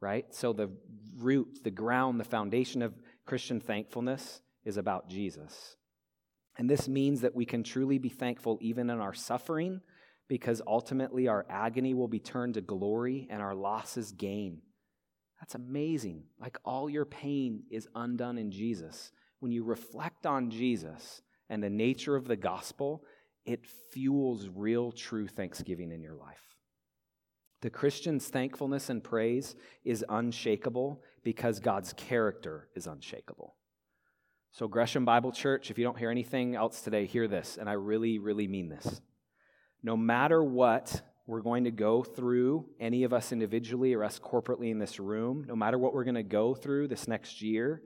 right? 0.00 0.26
So 0.34 0.52
the 0.52 0.70
root, 1.18 1.60
the 1.62 1.70
ground, 1.70 2.18
the 2.18 2.24
foundation 2.24 2.82
of 2.82 2.94
Christian 3.24 3.60
thankfulness 3.60 4.40
is 4.64 4.76
about 4.76 5.08
Jesus. 5.08 5.76
And 6.58 6.68
this 6.68 6.88
means 6.88 7.22
that 7.22 7.34
we 7.34 7.44
can 7.44 7.62
truly 7.62 7.98
be 7.98 8.08
thankful 8.08 8.58
even 8.60 8.90
in 8.90 9.00
our 9.00 9.14
suffering 9.14 9.80
because 10.28 10.62
ultimately 10.66 11.28
our 11.28 11.46
agony 11.48 11.94
will 11.94 12.08
be 12.08 12.18
turned 12.18 12.54
to 12.54 12.60
glory 12.60 13.26
and 13.30 13.42
our 13.42 13.54
losses 13.54 14.12
gain. 14.12 14.62
That's 15.40 15.54
amazing. 15.54 16.24
Like 16.40 16.58
all 16.64 16.88
your 16.88 17.04
pain 17.04 17.64
is 17.70 17.88
undone 17.94 18.38
in 18.38 18.50
Jesus. 18.50 19.12
When 19.40 19.50
you 19.50 19.64
reflect 19.64 20.24
on 20.24 20.50
Jesus 20.50 21.22
and 21.48 21.62
the 21.62 21.70
nature 21.70 22.16
of 22.16 22.28
the 22.28 22.36
gospel, 22.36 23.02
it 23.44 23.66
fuels 23.92 24.48
real, 24.54 24.92
true 24.92 25.26
thanksgiving 25.26 25.90
in 25.90 26.00
your 26.00 26.14
life. 26.14 26.56
The 27.60 27.70
Christian's 27.70 28.28
thankfulness 28.28 28.90
and 28.90 29.02
praise 29.02 29.54
is 29.84 30.04
unshakable 30.08 31.02
because 31.24 31.60
God's 31.60 31.92
character 31.92 32.68
is 32.74 32.86
unshakable. 32.86 33.56
So, 34.54 34.68
Gresham 34.68 35.06
Bible 35.06 35.32
Church, 35.32 35.70
if 35.70 35.78
you 35.78 35.84
don't 35.84 35.98
hear 35.98 36.10
anything 36.10 36.56
else 36.56 36.82
today, 36.82 37.06
hear 37.06 37.26
this, 37.26 37.56
and 37.58 37.70
I 37.70 37.72
really, 37.72 38.18
really 38.18 38.46
mean 38.46 38.68
this. 38.68 39.00
No 39.82 39.96
matter 39.96 40.44
what 40.44 41.00
we're 41.26 41.40
going 41.40 41.64
to 41.64 41.70
go 41.70 42.02
through, 42.02 42.66
any 42.78 43.04
of 43.04 43.14
us 43.14 43.32
individually 43.32 43.94
or 43.94 44.04
us 44.04 44.18
corporately 44.18 44.70
in 44.70 44.78
this 44.78 45.00
room, 45.00 45.46
no 45.48 45.56
matter 45.56 45.78
what 45.78 45.94
we're 45.94 46.04
going 46.04 46.16
to 46.16 46.22
go 46.22 46.54
through 46.54 46.88
this 46.88 47.08
next 47.08 47.40
year, 47.40 47.80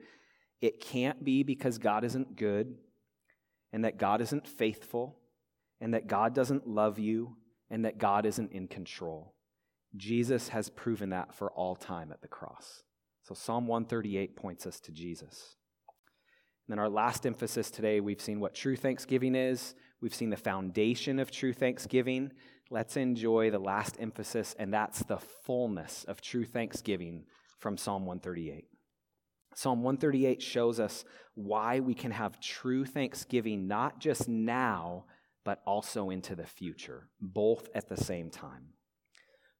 it 0.59 0.81
can't 0.81 1.23
be 1.23 1.41
because 1.41 1.77
God 1.77 2.03
isn't 2.03 2.35
good 2.35 2.75
and 3.71 3.85
that 3.85 3.97
God 3.97 4.19
isn't 4.19 4.45
faithful 4.45 5.19
and 5.79 5.93
that 5.93 6.07
God 6.07 6.35
doesn't 6.35 6.67
love 6.67 6.99
you 6.99 7.37
and 7.69 7.85
that 7.85 7.97
God 7.97 8.25
isn't 8.25 8.51
in 8.51 8.67
control. 8.67 9.33
Jesus 9.95 10.49
has 10.49 10.69
proven 10.69 11.11
that 11.11 11.33
for 11.33 11.49
all 11.51 11.77
time 11.77 12.11
at 12.11 12.21
the 12.21 12.27
cross. 12.27 12.83
So 13.23 13.33
Psalm 13.33 13.67
138 13.67 14.35
points 14.35 14.65
us 14.67 14.81
to 14.81 14.91
Jesus. 14.91 15.55
And 16.67 16.73
then 16.73 16.79
our 16.79 16.89
last 16.89 17.25
emphasis 17.25 17.71
today, 17.71 18.01
we've 18.01 18.19
seen 18.19 18.41
what 18.41 18.53
true 18.53 18.75
thanksgiving 18.75 19.35
is. 19.35 19.73
We've 20.01 20.13
seen 20.13 20.31
the 20.31 20.35
foundation 20.35 21.17
of 21.17 21.31
true 21.31 21.53
thanksgiving. 21.53 22.33
Let's 22.69 22.97
enjoy 22.97 23.51
the 23.51 23.59
last 23.59 23.95
emphasis, 24.01 24.53
and 24.59 24.73
that's 24.73 25.01
the 25.03 25.17
fullness 25.17 26.03
of 26.09 26.19
true 26.19 26.43
thanksgiving 26.43 27.23
from 27.57 27.77
Psalm 27.77 28.05
138. 28.05 28.65
Psalm 29.55 29.81
138 29.81 30.41
shows 30.41 30.81
us 30.81 31.05
why 31.35 31.79
we 31.79 31.93
can 31.93 32.11
have 32.11 32.41
true 32.41 32.83
thanksgiving 32.83 33.65
not 33.67 33.99
just 33.99 34.27
now, 34.27 35.05
but 35.45 35.61
also 35.65 36.09
into 36.09 36.35
the 36.35 36.45
future, 36.45 37.07
both 37.21 37.69
at 37.73 37.87
the 37.87 37.95
same 37.95 38.29
time. 38.29 38.73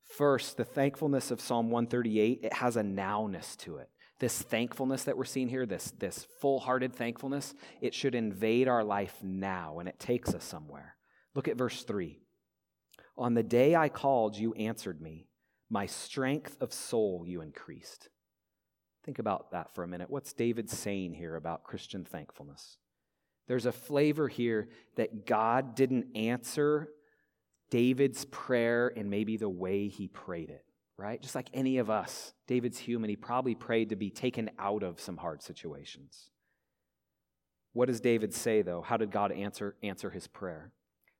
First, 0.04 0.58
the 0.58 0.66
thankfulness 0.66 1.32
of 1.32 1.40
Psalm 1.40 1.72
138, 1.72 2.42
it 2.44 2.54
has 2.54 2.76
a 2.76 2.84
nowness 2.84 3.56
to 3.60 3.78
it 3.78 3.90
this 4.20 4.42
thankfulness 4.42 5.04
that 5.04 5.18
we're 5.18 5.26
seeing 5.26 5.48
here, 5.48 5.66
this, 5.66 5.92
this 6.00 6.26
full 6.40 6.60
hearted 6.60 6.94
thankfulness, 6.94 7.54
it 7.82 7.94
should 7.94 8.16
invade 8.16 8.68
our 8.68 8.84
life 8.84 9.16
now 9.22 9.80
and 9.80 9.88
it 9.88 10.00
takes 10.00 10.34
us 10.34 10.44
somewhere. 10.44 10.96
Look 11.36 11.48
at 11.48 11.58
verse 11.58 11.84
3. 11.84 12.20
On 13.18 13.34
the 13.34 13.44
day 13.44 13.76
I 13.76 13.90
called, 13.90 14.36
you 14.36 14.54
answered 14.54 15.02
me. 15.02 15.28
My 15.70 15.86
strength 15.86 16.58
of 16.62 16.74
soul 16.74 17.26
you 17.28 17.42
increased. 17.42 18.10
Think 19.04 19.20
about 19.20 19.52
that 19.52 19.74
for 19.74 19.84
a 19.84 19.88
minute. 19.88 20.10
What's 20.10 20.34
David 20.34 20.70
saying 20.70 21.14
here 21.14 21.36
about 21.36 21.64
Christian 21.64 22.04
thankfulness? 22.04 22.78
There's 23.48 23.66
a 23.66 23.72
flavor 23.72 24.28
here 24.28 24.70
that 24.96 25.26
God 25.26 25.76
didn't 25.76 26.16
answer 26.16 26.90
David's 27.70 28.26
prayer 28.26 28.88
in 28.88 29.10
maybe 29.10 29.38
the 29.38 29.50
way 29.50 29.88
he 29.88 30.08
prayed 30.08 30.50
it, 30.50 30.64
right? 30.98 31.22
Just 31.22 31.36
like 31.36 31.50
any 31.54 31.78
of 31.78 31.90
us, 31.90 32.34
David's 32.48 32.80
human. 32.80 33.10
He 33.10 33.16
probably 33.16 33.56
prayed 33.56 33.90
to 33.90 33.96
be 33.96 34.10
taken 34.10 34.50
out 34.58 34.84
of 34.84 35.00
some 35.00 35.18
hard 35.18 35.44
situations. 35.44 36.30
What 37.74 37.88
does 37.88 38.02
David 38.02 38.34
say, 38.34 38.64
though? 38.64 38.82
How 38.82 38.98
did 38.98 39.12
God 39.12 39.32
answer, 39.32 39.76
answer 39.84 40.10
his 40.10 40.28
prayer? 40.28 40.72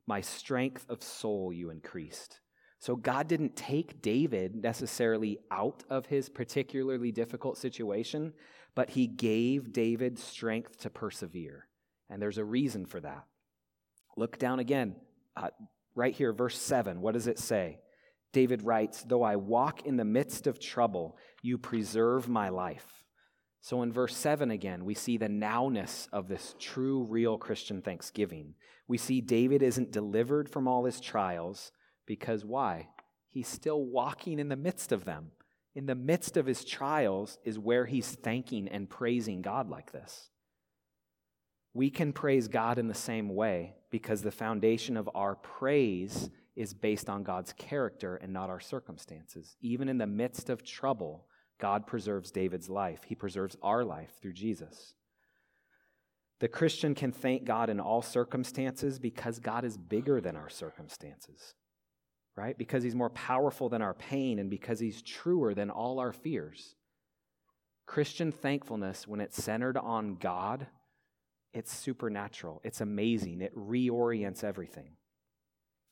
My 0.08 0.22
strength 0.22 0.86
of 0.90 1.04
soul 1.04 1.54
you 1.54 1.70
increased. 1.70 2.40
So 2.80 2.96
God 2.96 3.28
didn't 3.28 3.56
take 3.56 4.02
David 4.02 4.56
necessarily 4.56 5.40
out 5.52 5.84
of 5.90 6.08
his 6.08 6.30
particularly 6.30 7.12
difficult 7.12 7.58
situation, 7.58 8.34
but 8.76 8.92
he 8.92 9.08
gave 9.08 9.74
David 9.74 10.18
strength 10.18 10.80
to 10.80 10.90
persevere. 10.90 11.68
And 12.10 12.22
there's 12.22 12.38
a 12.38 12.46
reason 12.46 12.86
for 12.86 13.00
that. 13.02 13.26
Look 14.16 14.40
down 14.40 14.60
again, 14.60 14.96
uh, 15.36 15.50
right 15.96 16.14
here, 16.14 16.34
verse 16.34 16.58
7. 16.58 17.02
What 17.02 17.14
does 17.14 17.28
it 17.28 17.40
say? 17.40 17.80
David 18.38 18.62
writes, 18.62 19.02
Though 19.02 19.24
I 19.24 19.36
walk 19.36 19.88
in 19.88 19.98
the 19.98 20.06
midst 20.06 20.46
of 20.46 20.60
trouble, 20.60 21.18
you 21.42 21.58
preserve 21.58 22.30
my 22.30 22.50
life. 22.50 23.04
So 23.62 23.82
in 23.82 23.92
verse 23.92 24.16
7 24.16 24.52
again, 24.52 24.86
we 24.86 24.94
see 24.94 25.18
the 25.18 25.28
nowness 25.28 26.08
of 26.14 26.28
this 26.28 26.54
true, 26.60 27.02
real 27.06 27.40
Christian 27.40 27.82
thanksgiving. 27.82 28.54
We 28.88 29.00
see 29.00 29.22
David 29.22 29.64
isn't 29.64 29.92
delivered 29.92 30.50
from 30.50 30.68
all 30.68 30.86
his 30.86 31.00
trials 31.00 31.72
because 32.06 32.46
why? 32.46 32.90
He's 33.28 33.48
still 33.48 33.84
walking 33.84 34.38
in 34.38 34.50
the 34.50 34.56
midst 34.56 34.92
of 34.92 35.04
them. 35.04 35.32
In 35.74 35.88
the 35.88 35.96
midst 35.96 36.38
of 36.38 36.46
his 36.46 36.64
trials 36.64 37.40
is 37.44 37.58
where 37.58 37.88
he's 37.88 38.12
thanking 38.12 38.68
and 38.68 38.88
praising 38.88 39.42
God 39.42 39.68
like 39.68 39.92
this. 39.94 40.30
We 41.74 41.90
can 41.90 42.14
praise 42.14 42.48
God 42.48 42.78
in 42.78 42.88
the 42.88 42.94
same 42.94 43.30
way 43.30 43.74
because 43.90 44.22
the 44.22 44.30
foundation 44.30 44.96
of 44.96 45.10
our 45.16 45.34
praise 45.34 46.30
is 46.58 46.74
based 46.74 47.10
on 47.10 47.24
God's 47.24 47.54
character 47.54 48.16
and 48.16 48.34
not 48.34 48.50
our 48.50 48.60
circumstances. 48.60 49.56
Even 49.62 49.88
in 49.88 50.00
the 50.00 50.08
midst 50.08 50.50
of 50.50 50.66
trouble, 50.66 51.28
God 51.60 51.86
preserves 51.86 52.32
David's 52.32 52.68
life. 52.68 53.02
He 53.06 53.16
preserves 53.16 53.56
our 53.62 53.86
life 53.86 54.12
through 54.22 54.34
Jesus. 54.34 54.96
The 56.40 56.48
Christian 56.48 56.96
can 56.96 57.12
thank 57.12 57.46
God 57.46 57.70
in 57.70 57.80
all 57.80 58.02
circumstances 58.02 59.00
because 59.00 59.40
God 59.40 59.66
is 59.66 59.78
bigger 59.78 60.20
than 60.20 60.36
our 60.36 60.50
circumstances, 60.50 61.54
right? 62.36 62.58
Because 62.58 62.84
he's 62.84 62.96
more 62.96 63.10
powerful 63.12 63.70
than 63.70 63.82
our 63.82 63.94
pain 63.94 64.40
and 64.40 64.50
because 64.50 64.80
he's 64.80 65.02
truer 65.02 65.54
than 65.54 65.70
all 65.70 66.00
our 66.00 66.14
fears. 66.14 66.76
Christian 67.86 68.32
thankfulness, 68.32 69.08
when 69.08 69.22
it's 69.22 69.42
centered 69.42 69.78
on 69.78 70.16
God, 70.16 70.68
it's 71.54 71.76
supernatural. 71.76 72.62
It's 72.64 72.82
amazing. 72.82 73.42
It 73.42 73.56
reorients 73.56 74.44
everything. 74.44 74.98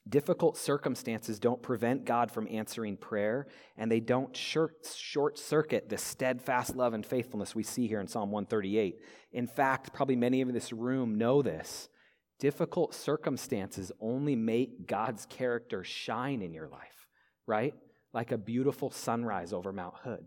Difficult 0.08 0.56
circumstances 0.56 1.40
don't 1.40 1.64
prevent 1.64 2.06
God 2.06 2.30
from 2.30 2.48
answering 2.52 2.96
prayer, 2.96 3.48
and 3.76 3.92
they 3.92 4.00
don't 4.00 4.36
short 4.38 5.40
circuit 5.40 5.90
the 5.90 5.98
steadfast 5.98 6.76
love 6.76 6.94
and 6.94 7.04
faithfulness 7.04 7.56
we 7.56 7.64
see 7.64 7.88
here 7.88 8.00
in 8.00 8.08
Psalm 8.08 8.30
138. 8.30 9.00
In 9.34 9.48
fact, 9.48 9.94
probably 9.94 10.16
many 10.16 10.42
of 10.42 10.54
this 10.54 10.72
room 10.72 11.18
know 11.18 11.42
this. 11.42 11.90
Difficult 12.38 12.94
circumstances 12.94 13.92
only 14.00 14.36
make 14.36 14.86
God's 14.86 15.26
character 15.26 15.84
shine 15.84 16.44
in 16.44 16.54
your 16.54 16.68
life, 16.68 17.08
right? 17.48 17.74
Like 18.14 18.32
a 18.32 18.38
beautiful 18.38 18.92
sunrise 18.92 19.54
over 19.54 19.74
Mount 19.74 19.96
Hood. 20.04 20.26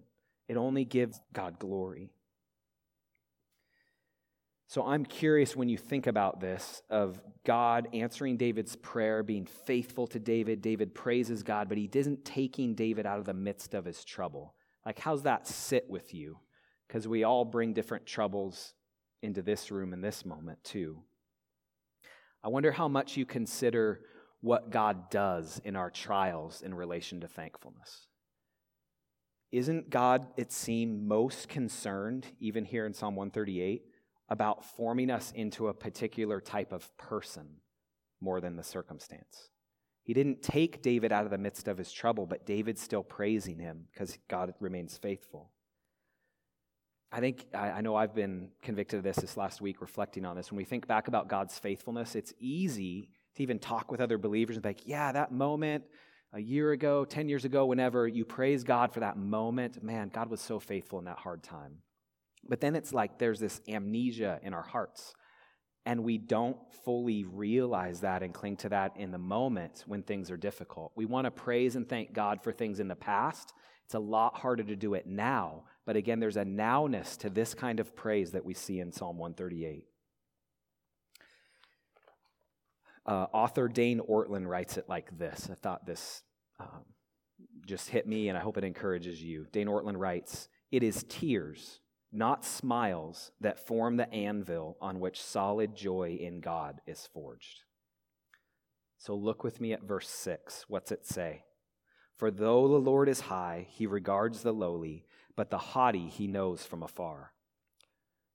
It 0.48 0.56
only 0.56 0.84
gives 0.86 1.20
God 1.32 1.60
glory. 1.60 2.10
So 4.68 4.84
I'm 4.84 5.06
curious 5.06 5.56
when 5.56 5.70
you 5.70 5.78
think 5.78 6.06
about 6.06 6.40
this 6.40 6.82
of 6.90 7.18
God 7.46 7.88
answering 7.94 8.36
David's 8.36 8.76
prayer, 8.76 9.22
being 9.22 9.46
faithful 9.46 10.06
to 10.08 10.18
David. 10.18 10.60
David 10.60 10.94
praises 10.94 11.42
God, 11.42 11.70
but 11.70 11.78
he 11.78 11.88
isn't 11.90 12.26
taking 12.26 12.74
David 12.74 13.06
out 13.06 13.18
of 13.18 13.24
the 13.24 13.32
midst 13.32 13.72
of 13.72 13.86
his 13.86 14.04
trouble. 14.04 14.54
Like, 14.84 14.98
how's 14.98 15.22
that 15.22 15.46
sit 15.46 15.88
with 15.88 16.12
you? 16.12 16.36
Because 16.86 17.08
we 17.08 17.24
all 17.24 17.46
bring 17.46 17.72
different 17.72 18.04
troubles 18.04 18.74
into 19.22 19.40
this 19.40 19.70
room 19.70 19.94
in 19.94 20.02
this 20.02 20.26
moment, 20.26 20.62
too. 20.64 21.02
I 22.44 22.48
wonder 22.48 22.70
how 22.70 22.88
much 22.88 23.16
you 23.16 23.24
consider 23.24 24.02
what 24.42 24.70
God 24.70 25.08
does 25.08 25.62
in 25.64 25.76
our 25.76 25.90
trials 25.90 26.60
in 26.60 26.74
relation 26.74 27.22
to 27.22 27.26
thankfulness. 27.26 28.06
Isn't 29.50 29.88
God, 29.88 30.26
it 30.36 30.52
seems, 30.52 31.00
most 31.08 31.48
concerned, 31.48 32.26
even 32.38 32.66
here 32.66 32.84
in 32.84 32.92
Psalm 32.92 33.16
138? 33.16 33.82
About 34.28 34.64
forming 34.64 35.10
us 35.10 35.32
into 35.34 35.68
a 35.68 35.74
particular 35.74 36.40
type 36.40 36.72
of 36.72 36.94
person 36.96 37.46
more 38.20 38.40
than 38.40 38.56
the 38.56 38.62
circumstance. 38.62 39.50
He 40.02 40.14
didn't 40.14 40.42
take 40.42 40.82
David 40.82 41.12
out 41.12 41.24
of 41.24 41.30
the 41.30 41.38
midst 41.38 41.68
of 41.68 41.78
his 41.78 41.92
trouble, 41.92 42.26
but 42.26 42.46
David's 42.46 42.80
still 42.80 43.02
praising 43.02 43.58
him 43.58 43.84
because 43.92 44.18
God 44.28 44.54
remains 44.60 44.96
faithful. 44.96 45.50
I 47.10 47.20
think, 47.20 47.46
I, 47.54 47.80
know 47.80 47.94
I've 47.94 48.14
been 48.14 48.48
convicted 48.62 48.98
of 48.98 49.04
this 49.04 49.16
this 49.16 49.36
last 49.36 49.62
week, 49.62 49.80
reflecting 49.80 50.26
on 50.26 50.36
this. 50.36 50.50
When 50.50 50.58
we 50.58 50.64
think 50.64 50.86
back 50.86 51.08
about 51.08 51.28
God's 51.28 51.58
faithfulness, 51.58 52.14
it's 52.14 52.34
easy 52.38 53.08
to 53.36 53.42
even 53.42 53.58
talk 53.58 53.90
with 53.90 54.00
other 54.00 54.18
believers 54.18 54.56
and 54.56 54.62
be 54.62 54.70
like, 54.70 54.86
yeah, 54.86 55.12
that 55.12 55.32
moment 55.32 55.84
a 56.34 56.40
year 56.40 56.72
ago, 56.72 57.06
10 57.06 57.28
years 57.28 57.46
ago, 57.46 57.64
whenever 57.64 58.06
you 58.06 58.26
praise 58.26 58.62
God 58.62 58.92
for 58.92 59.00
that 59.00 59.16
moment, 59.16 59.82
man, 59.82 60.10
God 60.12 60.28
was 60.28 60.42
so 60.42 60.60
faithful 60.60 60.98
in 60.98 61.06
that 61.06 61.18
hard 61.18 61.42
time. 61.42 61.78
But 62.46 62.60
then 62.60 62.76
it's 62.76 62.92
like 62.92 63.18
there's 63.18 63.40
this 63.40 63.60
amnesia 63.68 64.40
in 64.42 64.54
our 64.54 64.62
hearts. 64.62 65.14
And 65.86 66.04
we 66.04 66.18
don't 66.18 66.58
fully 66.84 67.24
realize 67.24 68.00
that 68.00 68.22
and 68.22 68.34
cling 68.34 68.56
to 68.58 68.68
that 68.68 68.92
in 68.96 69.10
the 69.10 69.18
moment 69.18 69.84
when 69.86 70.02
things 70.02 70.30
are 70.30 70.36
difficult. 70.36 70.92
We 70.94 71.06
want 71.06 71.24
to 71.24 71.30
praise 71.30 71.76
and 71.76 71.88
thank 71.88 72.12
God 72.12 72.42
for 72.42 72.52
things 72.52 72.78
in 72.78 72.88
the 72.88 72.96
past. 72.96 73.54
It's 73.86 73.94
a 73.94 73.98
lot 73.98 74.36
harder 74.36 74.64
to 74.64 74.76
do 74.76 74.92
it 74.92 75.06
now. 75.06 75.64
But 75.86 75.96
again, 75.96 76.20
there's 76.20 76.36
a 76.36 76.44
nowness 76.44 77.16
to 77.20 77.30
this 77.30 77.54
kind 77.54 77.80
of 77.80 77.96
praise 77.96 78.32
that 78.32 78.44
we 78.44 78.52
see 78.52 78.80
in 78.80 78.92
Psalm 78.92 79.16
138. 79.16 79.86
Uh, 83.06 83.26
author 83.32 83.68
Dane 83.68 84.00
Ortlund 84.00 84.46
writes 84.46 84.76
it 84.76 84.84
like 84.86 85.16
this. 85.16 85.48
I 85.50 85.54
thought 85.54 85.86
this 85.86 86.22
um, 86.60 86.84
just 87.66 87.88
hit 87.88 88.06
me, 88.06 88.28
and 88.28 88.36
I 88.36 88.42
hope 88.42 88.58
it 88.58 88.64
encourages 88.64 89.22
you. 89.22 89.46
Dane 89.50 89.68
Ortlund 89.68 89.96
writes 89.96 90.50
It 90.70 90.82
is 90.82 91.06
tears 91.08 91.80
not 92.12 92.44
smiles 92.44 93.32
that 93.40 93.66
form 93.66 93.96
the 93.96 94.12
anvil 94.12 94.76
on 94.80 95.00
which 95.00 95.22
solid 95.22 95.74
joy 95.74 96.18
in 96.20 96.40
God 96.40 96.80
is 96.86 97.08
forged. 97.12 97.64
So 98.98 99.14
look 99.14 99.44
with 99.44 99.60
me 99.60 99.72
at 99.72 99.82
verse 99.82 100.08
6. 100.08 100.64
What's 100.68 100.90
it 100.90 101.06
say? 101.06 101.44
For 102.16 102.30
though 102.30 102.66
the 102.66 102.80
Lord 102.80 103.08
is 103.08 103.20
high, 103.20 103.66
he 103.70 103.86
regards 103.86 104.42
the 104.42 104.52
lowly, 104.52 105.04
but 105.36 105.50
the 105.50 105.58
haughty 105.58 106.08
he 106.08 106.26
knows 106.26 106.64
from 106.64 106.82
afar. 106.82 107.32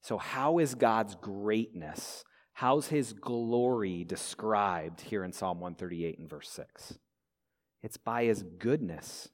So, 0.01 0.17
how 0.17 0.59
is 0.59 0.75
God's 0.75 1.15
greatness? 1.15 2.23
How's 2.53 2.88
his 2.88 3.13
glory 3.13 4.03
described 4.03 5.01
here 5.01 5.23
in 5.23 5.33
Psalm 5.33 5.59
138 5.59 6.19
and 6.19 6.29
verse 6.29 6.49
6? 6.49 6.99
It's 7.81 7.97
by 7.97 8.25
his 8.25 8.43
goodness, 8.43 9.29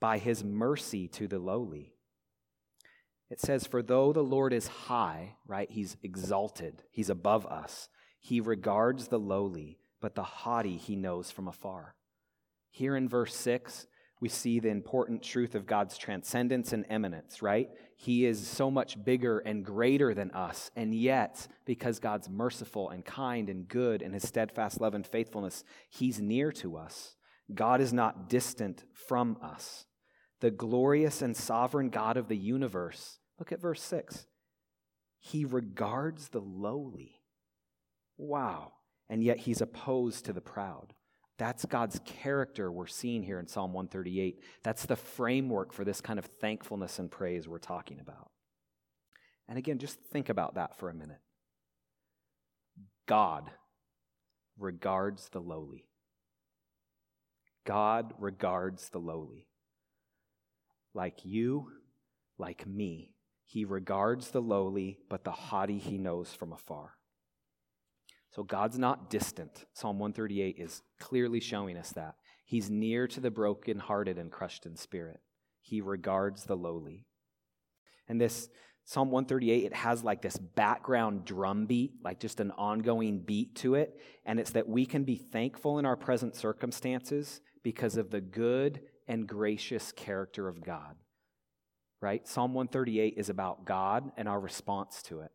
by 0.00 0.18
his 0.18 0.42
mercy 0.42 1.06
to 1.08 1.28
the 1.28 1.38
lowly. 1.38 1.93
It 3.30 3.40
says, 3.40 3.66
For 3.66 3.82
though 3.82 4.12
the 4.12 4.22
Lord 4.22 4.52
is 4.52 4.68
high, 4.68 5.36
right, 5.46 5.70
he's 5.70 5.96
exalted, 6.02 6.82
he's 6.90 7.10
above 7.10 7.46
us, 7.46 7.88
he 8.20 8.40
regards 8.40 9.08
the 9.08 9.18
lowly, 9.18 9.78
but 10.00 10.14
the 10.14 10.22
haughty 10.22 10.76
he 10.76 10.96
knows 10.96 11.30
from 11.30 11.48
afar. 11.48 11.94
Here 12.70 12.96
in 12.96 13.08
verse 13.08 13.34
6, 13.34 13.86
we 14.20 14.28
see 14.28 14.58
the 14.58 14.68
important 14.68 15.22
truth 15.22 15.54
of 15.54 15.66
God's 15.66 15.98
transcendence 15.98 16.72
and 16.72 16.86
immanence, 16.88 17.42
right? 17.42 17.68
He 17.96 18.24
is 18.24 18.46
so 18.46 18.70
much 18.70 19.02
bigger 19.04 19.40
and 19.40 19.64
greater 19.64 20.14
than 20.14 20.30
us. 20.30 20.70
And 20.76 20.94
yet, 20.94 21.46
because 21.66 21.98
God's 21.98 22.28
merciful 22.30 22.90
and 22.90 23.04
kind 23.04 23.50
and 23.50 23.68
good 23.68 24.00
and 24.00 24.14
his 24.14 24.26
steadfast 24.26 24.80
love 24.80 24.94
and 24.94 25.06
faithfulness, 25.06 25.64
he's 25.90 26.20
near 26.20 26.52
to 26.52 26.76
us. 26.76 27.16
God 27.52 27.80
is 27.80 27.92
not 27.92 28.28
distant 28.28 28.84
from 28.92 29.36
us 29.42 29.86
the 30.44 30.50
glorious 30.50 31.22
and 31.22 31.34
sovereign 31.34 31.88
God 31.88 32.18
of 32.18 32.28
the 32.28 32.36
universe. 32.36 33.18
Look 33.38 33.50
at 33.50 33.62
verse 33.62 33.80
6. 33.80 34.26
He 35.18 35.46
regards 35.46 36.28
the 36.28 36.42
lowly. 36.42 37.22
Wow. 38.18 38.72
And 39.08 39.24
yet 39.24 39.38
he's 39.38 39.62
opposed 39.62 40.26
to 40.26 40.34
the 40.34 40.42
proud. 40.42 40.92
That's 41.38 41.64
God's 41.64 41.98
character 42.04 42.70
we're 42.70 42.86
seeing 42.86 43.22
here 43.22 43.38
in 43.38 43.46
Psalm 43.46 43.72
138. 43.72 44.38
That's 44.62 44.84
the 44.84 44.96
framework 44.96 45.72
for 45.72 45.82
this 45.82 46.02
kind 46.02 46.18
of 46.18 46.26
thankfulness 46.26 46.98
and 46.98 47.10
praise 47.10 47.48
we're 47.48 47.56
talking 47.56 47.98
about. 47.98 48.30
And 49.48 49.56
again, 49.56 49.78
just 49.78 49.98
think 49.98 50.28
about 50.28 50.56
that 50.56 50.76
for 50.76 50.90
a 50.90 50.94
minute. 50.94 51.22
God, 53.06 53.50
regards 54.58 55.30
the 55.30 55.40
lowly. 55.40 55.86
God 57.64 58.12
regards 58.18 58.90
the 58.90 58.98
lowly. 58.98 59.46
Like 60.94 61.24
you, 61.24 61.70
like 62.38 62.66
me, 62.66 63.14
he 63.44 63.64
regards 63.64 64.30
the 64.30 64.40
lowly, 64.40 64.98
but 65.10 65.24
the 65.24 65.32
haughty 65.32 65.78
he 65.78 65.98
knows 65.98 66.32
from 66.32 66.52
afar. 66.52 66.92
So 68.30 68.42
God's 68.42 68.78
not 68.78 69.10
distant. 69.10 69.64
Psalm 69.74 69.98
138 69.98 70.56
is 70.58 70.82
clearly 70.98 71.40
showing 71.40 71.76
us 71.76 71.90
that. 71.92 72.14
He's 72.44 72.68
near 72.70 73.06
to 73.08 73.20
the 73.20 73.30
brokenhearted 73.30 74.18
and 74.18 74.30
crushed 74.30 74.66
in 74.66 74.76
spirit. 74.76 75.20
He 75.60 75.80
regards 75.80 76.44
the 76.44 76.56
lowly. 76.56 77.06
And 78.08 78.20
this 78.20 78.48
Psalm 78.86 79.10
138, 79.10 79.64
it 79.64 79.72
has 79.72 80.04
like 80.04 80.20
this 80.20 80.36
background 80.36 81.24
drum 81.24 81.64
beat, 81.64 81.92
like 82.02 82.20
just 82.20 82.38
an 82.40 82.50
ongoing 82.50 83.20
beat 83.20 83.54
to 83.56 83.76
it. 83.76 83.98
And 84.26 84.38
it's 84.38 84.50
that 84.50 84.68
we 84.68 84.84
can 84.84 85.04
be 85.04 85.16
thankful 85.16 85.78
in 85.78 85.86
our 85.86 85.96
present 85.96 86.36
circumstances 86.36 87.40
because 87.62 87.96
of 87.96 88.10
the 88.10 88.20
good 88.20 88.80
and 89.06 89.26
gracious 89.26 89.92
character 89.92 90.48
of 90.48 90.62
God. 90.62 90.96
Right? 92.00 92.26
Psalm 92.28 92.52
138 92.54 93.14
is 93.16 93.30
about 93.30 93.64
God 93.64 94.12
and 94.16 94.28
our 94.28 94.38
response 94.38 95.02
to 95.04 95.20
it. 95.20 95.30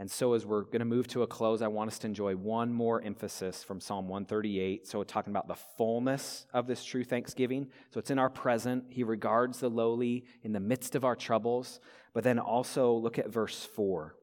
And 0.00 0.08
so, 0.08 0.34
as 0.34 0.46
we're 0.46 0.62
going 0.62 0.78
to 0.78 0.84
move 0.84 1.08
to 1.08 1.22
a 1.22 1.26
close, 1.26 1.60
I 1.60 1.66
want 1.66 1.90
us 1.90 1.98
to 2.00 2.06
enjoy 2.06 2.36
one 2.36 2.72
more 2.72 3.02
emphasis 3.02 3.64
from 3.64 3.80
Psalm 3.80 4.06
138. 4.06 4.86
So, 4.86 5.02
talking 5.02 5.32
about 5.32 5.48
the 5.48 5.56
fullness 5.76 6.46
of 6.54 6.68
this 6.68 6.84
true 6.84 7.02
thanksgiving. 7.02 7.66
So, 7.92 7.98
it's 7.98 8.10
in 8.10 8.18
our 8.18 8.30
present. 8.30 8.84
He 8.90 9.02
regards 9.02 9.58
the 9.58 9.68
lowly 9.68 10.24
in 10.44 10.52
the 10.52 10.60
midst 10.60 10.94
of 10.94 11.04
our 11.04 11.16
troubles. 11.16 11.80
But 12.14 12.22
then 12.22 12.38
also 12.38 12.92
look 12.92 13.18
at 13.18 13.28
verse 13.28 13.64
4. 13.64 14.14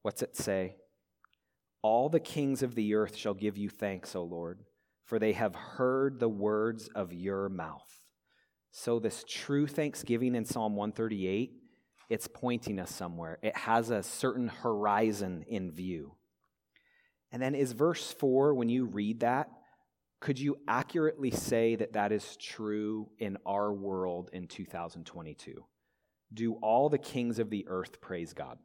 What's 0.00 0.22
it 0.22 0.34
say? 0.34 0.76
All 1.82 2.08
the 2.08 2.20
kings 2.20 2.62
of 2.62 2.74
the 2.74 2.94
earth 2.94 3.16
shall 3.16 3.34
give 3.34 3.58
you 3.58 3.68
thanks, 3.68 4.16
O 4.16 4.22
Lord, 4.22 4.60
for 5.12 5.18
they 5.18 5.34
have 5.34 5.54
heard 5.54 6.18
the 6.18 6.28
words 6.28 6.88
of 6.94 7.12
your 7.12 7.50
mouth. 7.50 8.06
So, 8.70 8.98
this 8.98 9.26
true 9.28 9.66
thanksgiving 9.66 10.34
in 10.34 10.46
Psalm 10.46 10.74
138 10.74 11.52
it's 12.08 12.26
pointing 12.28 12.78
us 12.78 12.94
somewhere. 12.94 13.38
It 13.42 13.54
has 13.54 13.90
a 13.90 14.02
certain 14.02 14.48
horizon 14.48 15.44
in 15.46 15.70
view. 15.70 16.14
And 17.30 17.42
then 17.42 17.54
is 17.54 17.72
verse 17.72 18.10
4, 18.18 18.54
when 18.54 18.70
you 18.70 18.86
read 18.86 19.20
that, 19.20 19.50
could 20.18 20.38
you 20.38 20.56
accurately 20.66 21.30
say 21.30 21.76
that 21.76 21.92
that 21.92 22.10
is 22.10 22.38
true 22.38 23.10
in 23.18 23.36
our 23.44 23.70
world 23.70 24.30
in 24.32 24.46
2022? 24.46 25.62
Do 26.32 26.54
all 26.62 26.88
the 26.88 26.96
kings 26.96 27.38
of 27.38 27.50
the 27.50 27.66
earth 27.68 28.00
praise 28.00 28.32
God? 28.32 28.56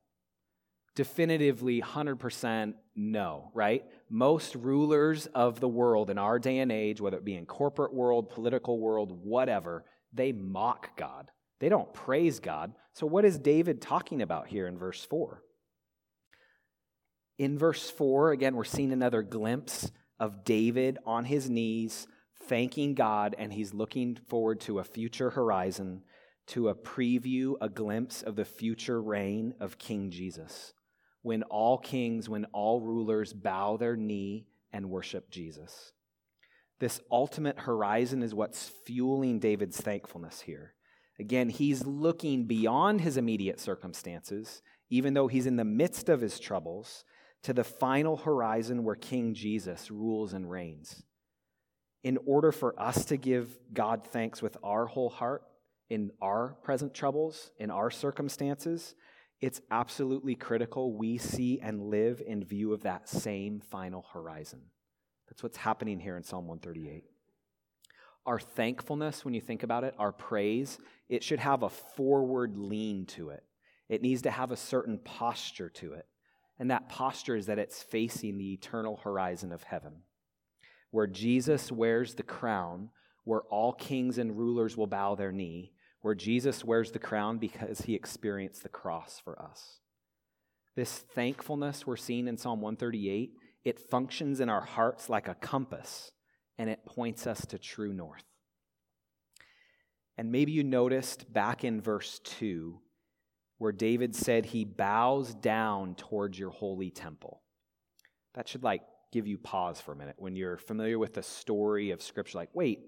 Definitively, 0.98 1.80
100% 1.80 2.74
no, 2.96 3.52
right? 3.54 3.86
Most 4.10 4.56
rulers 4.56 5.28
of 5.28 5.60
the 5.60 5.68
world 5.68 6.10
in 6.10 6.18
our 6.18 6.40
day 6.40 6.58
and 6.58 6.72
age, 6.72 7.00
whether 7.00 7.18
it 7.18 7.24
be 7.24 7.36
in 7.36 7.46
corporate 7.46 7.94
world, 7.94 8.32
political 8.32 8.80
world, 8.80 9.12
whatever, 9.24 9.86
they 10.12 10.32
mock 10.32 10.98
God. 10.98 11.30
They 11.60 11.70
don't 11.70 11.94
praise 11.94 12.40
God. 12.40 12.74
So, 12.94 13.06
what 13.06 13.26
is 13.26 13.38
David 13.38 13.80
talking 13.80 14.24
about 14.24 14.48
here 14.48 14.66
in 14.66 14.80
verse 14.80 15.06
4? 15.06 15.44
In 17.38 17.60
verse 17.60 17.92
4, 17.92 18.32
again, 18.32 18.56
we're 18.56 18.64
seeing 18.64 18.92
another 18.92 19.22
glimpse 19.22 19.92
of 20.20 20.44
David 20.44 20.98
on 21.06 21.26
his 21.26 21.48
knees, 21.48 22.08
thanking 22.46 22.96
God, 22.96 23.36
and 23.38 23.54
he's 23.54 23.72
looking 23.72 24.18
forward 24.28 24.62
to 24.62 24.80
a 24.80 24.84
future 24.84 25.30
horizon, 25.30 26.02
to 26.48 26.70
a 26.70 26.76
preview, 26.76 27.54
a 27.62 27.70
glimpse 27.70 28.24
of 28.24 28.36
the 28.36 28.46
future 28.46 29.00
reign 29.00 29.54
of 29.60 29.78
King 29.78 30.10
Jesus, 30.10 30.74
when 31.22 31.44
all 31.44 31.78
kings, 31.78 32.30
when 32.30 32.46
all 32.54 32.82
rulers 32.82 33.34
bow 33.34 33.78
their 33.78 33.96
knee 33.96 34.48
and 34.72 34.90
worship 34.90 35.30
Jesus. 35.30 35.94
This 36.80 37.02
ultimate 37.12 37.60
horizon 37.60 38.22
is 38.22 38.36
what's 38.36 38.72
fueling 38.86 39.40
David's 39.40 39.82
thankfulness 39.82 40.42
here. 40.42 40.74
Again, 41.20 41.50
he's 41.50 41.86
looking 41.86 42.46
beyond 42.46 43.02
his 43.02 43.18
immediate 43.18 43.60
circumstances, 43.60 44.62
even 44.90 45.14
though 45.14 45.28
he's 45.28 45.48
in 45.48 45.56
the 45.56 45.66
midst 45.66 46.10
of 46.10 46.22
his 46.22 46.40
troubles, 46.40 47.04
to 47.44 47.54
the 47.54 47.64
final 47.64 48.18
horizon 48.18 48.84
where 48.84 48.96
King 48.96 49.34
Jesus 49.34 49.90
rules 49.90 50.34
and 50.34 50.50
reigns. 50.50 51.04
In 52.04 52.20
order 52.26 52.52
for 52.52 52.80
us 52.80 53.06
to 53.06 53.18
give 53.18 53.58
God 53.74 54.04
thanks 54.06 54.42
with 54.42 54.58
our 54.64 54.86
whole 54.86 55.10
heart 55.10 55.44
in 55.90 56.12
our 56.22 56.56
present 56.64 56.94
troubles, 56.94 57.52
in 57.58 57.72
our 57.72 57.90
circumstances, 57.90 58.96
it's 59.41 59.62
absolutely 59.69 60.36
critical 60.36 60.93
we 60.93 61.17
see 61.17 61.60
and 61.62 61.89
live 61.89 62.21
in 62.26 62.43
view 62.43 62.73
of 62.73 62.84
that 62.84 63.08
same 63.08 63.60
final 63.60 64.06
horizon. 64.13 64.62
That's 65.30 65.43
what's 65.43 65.58
happening 65.58 66.00
here 66.00 66.17
in 66.17 66.23
Psalm 66.23 66.47
138 66.47 67.04
our 68.28 68.39
thankfulness, 68.39 69.23
when 69.23 69.34
you 69.34 69.39
think 69.39 69.63
about 69.63 69.86
it, 69.86 69.95
our 69.97 70.12
praise, 70.12 70.78
it 71.08 71.23
should 71.23 71.39
have 71.39 71.63
a 71.63 71.69
forward 71.69 72.58
lean 72.58 73.06
to 73.06 73.30
it. 73.30 73.43
It 73.88 74.02
needs 74.02 74.23
to 74.23 74.32
have 74.32 74.52
a 74.52 74.58
certain 74.58 75.00
posture 75.00 75.69
to 75.69 75.93
it. 75.93 76.06
And 76.60 76.69
that 76.69 76.89
posture 76.89 77.38
is 77.38 77.45
that 77.45 77.58
it's 77.58 77.82
facing 77.82 78.38
the 78.38 78.52
eternal 78.52 78.97
horizon 78.97 79.54
of 79.54 79.63
heaven, 79.63 80.02
where 80.91 81.08
Jesus 81.08 81.71
wears 81.71 82.15
the 82.15 82.23
crown, 82.23 82.89
where 83.23 83.43
all 83.43 83.71
kings 83.71 84.17
and 84.17 84.38
rulers 84.38 84.76
will 84.76 84.88
bow 84.88 85.15
their 85.15 85.32
knee, 85.32 85.71
where 86.08 86.15
Jesus 86.15 86.63
wears 86.63 86.91
the 86.91 87.00
crown 87.00 87.38
because 87.38 87.82
he 87.82 87.93
experienced 87.93 88.63
the 88.63 88.70
cross 88.70 89.20
for 89.22 89.41
us. 89.41 89.82
This 90.74 91.00
thankfulness 91.00 91.86
we're 91.86 91.98
seeing 91.98 92.30
in 92.30 92.38
Psalm 92.38 92.62
138, 92.62 93.32
it 93.65 93.89
functions 93.89 94.39
in 94.39 94.48
our 94.48 94.62
hearts 94.62 95.10
like 95.10 95.28
a 95.28 95.36
compass 95.36 96.13
and 96.58 96.70
it 96.70 96.86
points 96.86 97.28
us 97.28 97.46
to 97.48 97.60
true 97.60 97.91
north. 97.91 98.24
And 100.17 100.32
maybe 100.32 100.54
you 100.54 100.63
noticed 100.63 101.34
back 101.34 101.65
in 101.65 101.82
verse 101.82 102.22
2 102.24 102.80
where 103.58 103.74
David 103.74 104.15
said 104.15 104.46
he 104.46 104.63
bows 104.63 105.36
down 105.36 105.93
towards 105.96 106.39
your 106.39 106.52
holy 106.52 106.89
temple. 106.89 107.41
That 108.34 108.48
should 108.48 108.63
like 108.63 108.84
give 109.12 109.28
you 109.28 109.38
pause 109.38 109.82
for 109.82 109.91
a 109.91 109.98
minute 109.98 110.15
when 110.17 110.38
you're 110.38 110.58
familiar 110.58 111.00
with 111.00 111.15
the 111.15 111.24
story 111.24 111.91
of 111.91 112.02
scripture 112.02 112.38
like 112.38 112.52
wait, 112.54 112.80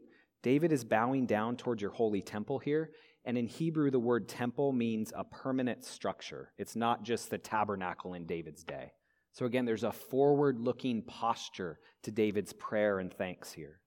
David 0.42 0.72
is 0.72 0.84
bowing 0.84 1.26
down 1.26 1.58
towards 1.58 1.82
your 1.82 1.92
holy 1.92 2.22
temple 2.22 2.60
here. 2.60 2.92
And 3.26 3.38
in 3.38 3.48
Hebrew, 3.48 3.92
the 3.92 4.00
word 4.00 4.28
temple 4.28 4.72
means 4.72 5.12
a 5.16 5.24
permanent 5.24 5.84
structure. 5.84 6.52
It's 6.58 6.76
not 6.76 7.04
just 7.04 7.30
the 7.30 7.38
tabernacle 7.38 8.14
in 8.14 8.26
David's 8.26 8.64
day. 8.64 8.94
So 9.34 9.46
again, 9.46 9.66
there's 9.66 9.84
a 9.84 9.92
forward 9.92 10.60
looking 10.60 11.02
posture 11.02 11.80
to 12.04 12.12
David's 12.12 12.54
prayer 12.54 13.00
and 13.00 13.14
thanks 13.14 13.52
here. 13.52 13.80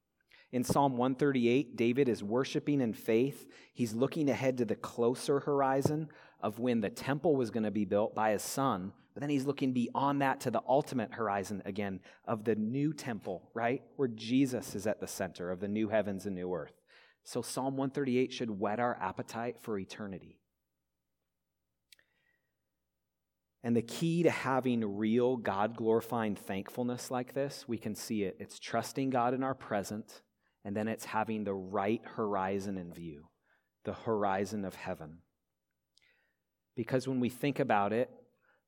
In 0.51 0.63
Psalm 0.63 0.97
138, 0.97 1.75
David 1.75 2.07
is 2.07 2.23
worshiping 2.23 2.79
in 2.79 2.93
faith. 2.93 3.47
He's 3.73 3.95
looking 3.95 4.29
ahead 4.29 4.59
to 4.59 4.65
the 4.65 4.75
closer 4.75 5.39
horizon 5.39 6.09
of 6.41 6.59
when 6.59 6.79
the 6.79 6.91
temple 6.91 7.35
was 7.35 7.49
going 7.49 7.63
to 7.63 7.71
be 7.71 7.85
built 7.85 8.13
by 8.13 8.31
his 8.31 8.43
son. 8.43 8.93
But 9.13 9.21
then 9.21 9.31
he's 9.31 9.45
looking 9.45 9.73
beyond 9.73 10.21
that 10.21 10.41
to 10.41 10.51
the 10.51 10.61
ultimate 10.67 11.13
horizon 11.13 11.63
again 11.65 12.01
of 12.25 12.43
the 12.43 12.55
new 12.55 12.93
temple, 12.93 13.49
right? 13.55 13.81
Where 13.95 14.07
Jesus 14.07 14.75
is 14.75 14.85
at 14.85 14.99
the 14.99 15.07
center 15.07 15.49
of 15.49 15.59
the 15.59 15.67
new 15.67 15.89
heavens 15.89 16.27
and 16.27 16.35
new 16.35 16.53
earth. 16.53 16.82
So 17.23 17.41
Psalm 17.41 17.77
138 17.77 18.33
should 18.33 18.59
whet 18.59 18.79
our 18.79 18.97
appetite 19.01 19.57
for 19.61 19.79
eternity. 19.79 20.39
And 23.63 23.77
the 23.77 23.81
key 23.81 24.23
to 24.23 24.29
having 24.29 24.97
real 24.97 25.37
God 25.37 25.77
glorifying 25.77 26.35
thankfulness 26.35 27.09
like 27.09 27.33
this, 27.33 27.65
we 27.65 27.77
can 27.77 27.95
see 27.95 28.23
it. 28.23 28.35
It's 28.39 28.59
trusting 28.59 29.09
God 29.09 29.33
in 29.33 29.41
our 29.41 29.55
present, 29.55 30.21
and 30.65 30.75
then 30.75 30.89
it's 30.89 31.05
having 31.05 31.45
the 31.45 31.53
right 31.53 32.01
horizon 32.03 32.77
in 32.77 32.93
view, 32.93 33.29
the 33.85 33.93
horizon 33.93 34.65
of 34.65 34.75
heaven. 34.75 35.19
Because 36.75 37.07
when 37.07 37.21
we 37.21 37.29
think 37.29 37.59
about 37.59 37.93
it, 37.93 38.09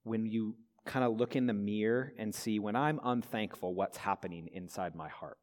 when 0.03 0.25
you 0.25 0.55
kind 0.85 1.03
of 1.03 1.17
look 1.17 1.35
in 1.35 1.47
the 1.47 1.53
mirror 1.53 2.13
and 2.17 2.33
see 2.33 2.59
when 2.59 2.77
I'm 2.77 3.01
unthankful, 3.03 3.73
what's 3.73 3.97
happening 3.97 4.47
inside 4.53 4.95
my 4.95 5.09
heart? 5.09 5.37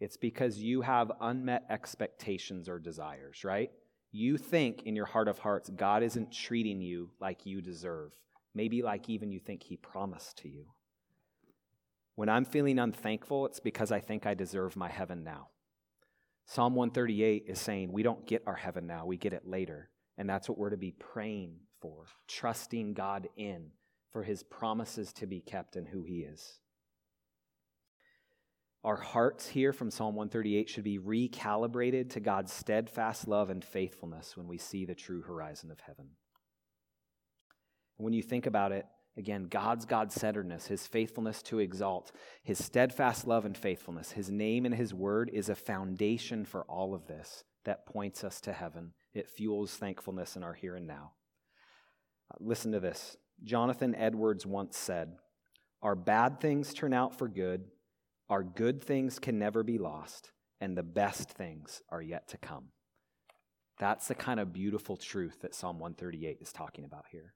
It's 0.00 0.16
because 0.16 0.58
you 0.58 0.82
have 0.82 1.10
unmet 1.20 1.64
expectations 1.70 2.68
or 2.68 2.78
desires, 2.78 3.44
right? 3.44 3.70
You 4.12 4.38
think 4.38 4.82
in 4.84 4.96
your 4.96 5.06
heart 5.06 5.28
of 5.28 5.38
hearts, 5.38 5.70
God 5.70 6.02
isn't 6.02 6.32
treating 6.32 6.80
you 6.80 7.10
like 7.20 7.46
you 7.46 7.60
deserve 7.60 8.12
maybe 8.58 8.82
like 8.82 9.08
even 9.08 9.30
you 9.30 9.38
think 9.38 9.62
He 9.62 9.76
promised 9.76 10.38
to 10.38 10.48
you. 10.48 10.66
When 12.16 12.28
I'm 12.28 12.44
feeling 12.44 12.80
unthankful, 12.80 13.46
it's 13.46 13.60
because 13.60 13.92
I 13.92 14.00
think 14.00 14.26
I 14.26 14.34
deserve 14.34 14.74
my 14.74 14.88
heaven 14.88 15.22
now. 15.22 15.50
Psalm 16.44 16.74
138 16.74 17.44
is 17.46 17.60
saying 17.60 17.92
we 17.92 18.02
don't 18.02 18.26
get 18.26 18.42
our 18.46 18.56
heaven 18.56 18.86
now, 18.86 19.06
we 19.06 19.16
get 19.16 19.32
it 19.32 19.46
later. 19.46 19.90
And 20.16 20.28
that's 20.28 20.48
what 20.48 20.58
we're 20.58 20.70
to 20.70 20.76
be 20.76 20.90
praying 20.90 21.54
for, 21.80 22.06
trusting 22.26 22.94
God 22.94 23.28
in 23.36 23.70
for 24.10 24.24
his 24.24 24.42
promises 24.42 25.12
to 25.12 25.28
be 25.28 25.40
kept 25.40 25.76
and 25.76 25.86
who 25.86 26.02
he 26.02 26.22
is. 26.22 26.58
Our 28.84 28.96
hearts 28.96 29.48
here 29.48 29.72
from 29.72 29.90
Psalm 29.90 30.14
138 30.14 30.68
should 30.68 30.84
be 30.84 30.98
recalibrated 30.98 32.10
to 32.10 32.20
God's 32.20 32.52
steadfast 32.52 33.26
love 33.26 33.50
and 33.50 33.64
faithfulness 33.64 34.36
when 34.36 34.46
we 34.46 34.58
see 34.58 34.84
the 34.84 34.94
true 34.94 35.22
horizon 35.22 35.70
of 35.70 35.80
heaven. 35.80 36.10
when 37.96 38.12
you 38.12 38.22
think 38.22 38.46
about 38.46 38.70
it, 38.70 38.86
Again, 39.18 39.48
God's 39.50 39.84
God 39.84 40.12
centeredness, 40.12 40.68
his 40.68 40.86
faithfulness 40.86 41.42
to 41.42 41.58
exalt, 41.58 42.12
his 42.44 42.64
steadfast 42.64 43.26
love 43.26 43.44
and 43.44 43.58
faithfulness, 43.58 44.12
his 44.12 44.30
name 44.30 44.64
and 44.64 44.72
his 44.72 44.94
word 44.94 45.28
is 45.32 45.48
a 45.48 45.56
foundation 45.56 46.44
for 46.44 46.62
all 46.66 46.94
of 46.94 47.08
this 47.08 47.42
that 47.64 47.84
points 47.84 48.22
us 48.22 48.40
to 48.42 48.52
heaven. 48.52 48.92
It 49.12 49.28
fuels 49.28 49.74
thankfulness 49.74 50.36
in 50.36 50.44
our 50.44 50.54
here 50.54 50.76
and 50.76 50.86
now. 50.86 51.14
Uh, 52.32 52.36
listen 52.38 52.70
to 52.70 52.78
this. 52.78 53.16
Jonathan 53.42 53.92
Edwards 53.96 54.46
once 54.46 54.78
said, 54.78 55.16
Our 55.82 55.96
bad 55.96 56.40
things 56.40 56.72
turn 56.72 56.94
out 56.94 57.18
for 57.18 57.26
good, 57.26 57.64
our 58.28 58.42
good 58.42 58.82
things 58.82 59.18
can 59.18 59.38
never 59.38 59.62
be 59.62 59.78
lost, 59.78 60.32
and 60.60 60.76
the 60.76 60.82
best 60.82 61.30
things 61.30 61.82
are 61.90 62.02
yet 62.02 62.28
to 62.28 62.38
come. 62.38 62.70
That's 63.78 64.08
the 64.08 64.14
kind 64.14 64.40
of 64.40 64.52
beautiful 64.52 64.96
truth 64.96 65.40
that 65.42 65.54
Psalm 65.54 65.78
138 65.78 66.38
is 66.40 66.52
talking 66.52 66.84
about 66.84 67.04
here. 67.10 67.34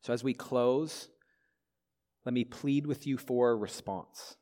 So, 0.00 0.12
as 0.12 0.24
we 0.24 0.32
close, 0.32 1.08
let 2.24 2.32
me 2.32 2.44
plead 2.44 2.86
with 2.86 3.06
you 3.06 3.18
for 3.18 3.50
a 3.50 3.56
response. 3.56 4.36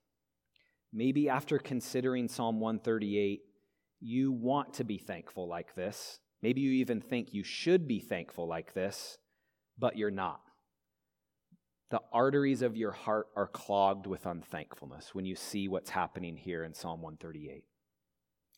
Maybe 0.92 1.28
after 1.28 1.58
considering 1.58 2.28
Psalm 2.28 2.60
138, 2.60 3.40
you 4.00 4.32
want 4.32 4.74
to 4.74 4.84
be 4.84 4.98
thankful 4.98 5.48
like 5.48 5.74
this. 5.74 6.18
Maybe 6.42 6.60
you 6.60 6.72
even 6.72 7.00
think 7.00 7.32
you 7.32 7.42
should 7.42 7.88
be 7.88 7.98
thankful 7.98 8.46
like 8.46 8.74
this, 8.74 9.18
but 9.78 9.96
you're 9.96 10.10
not. 10.10 10.40
The 11.90 12.02
arteries 12.12 12.62
of 12.62 12.76
your 12.76 12.90
heart 12.90 13.28
are 13.36 13.46
clogged 13.46 14.06
with 14.06 14.26
unthankfulness 14.26 15.14
when 15.14 15.24
you 15.24 15.36
see 15.36 15.68
what's 15.68 15.90
happening 15.90 16.36
here 16.36 16.64
in 16.64 16.74
Psalm 16.74 17.00
138. 17.00 17.62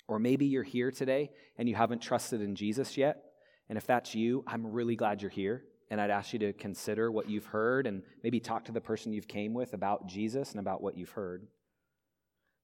Or 0.07 0.18
maybe 0.18 0.47
you're 0.47 0.62
here 0.62 0.91
today 0.91 1.31
and 1.59 1.68
you 1.68 1.74
haven't 1.74 2.01
trusted 2.01 2.41
in 2.41 2.55
Jesus 2.55 2.97
yet. 2.97 3.22
And 3.68 3.76
if 3.76 3.87
that's 3.87 4.14
you, 4.14 4.45
I'm 4.47 4.66
really 4.66 4.97
glad 4.97 5.20
you're 5.20 5.31
here. 5.31 5.64
And 5.91 6.01
I'd 6.01 6.11
ask 6.11 6.33
you 6.33 6.39
to 6.39 6.55
consider 6.55 7.12
what 7.12 7.29
you've 7.29 7.47
heard 7.47 7.87
and 7.87 8.03
maybe 8.24 8.41
talk 8.41 8.64
to 8.66 8.72
the 8.72 8.81
person 8.81 9.12
you've 9.12 9.29
came 9.29 9.53
with 9.53 9.74
about 9.74 10.07
Jesus 10.07 10.53
and 10.53 10.61
about 10.61 10.83
what 10.83 10.97
you've 10.97 11.11
heard. 11.11 11.47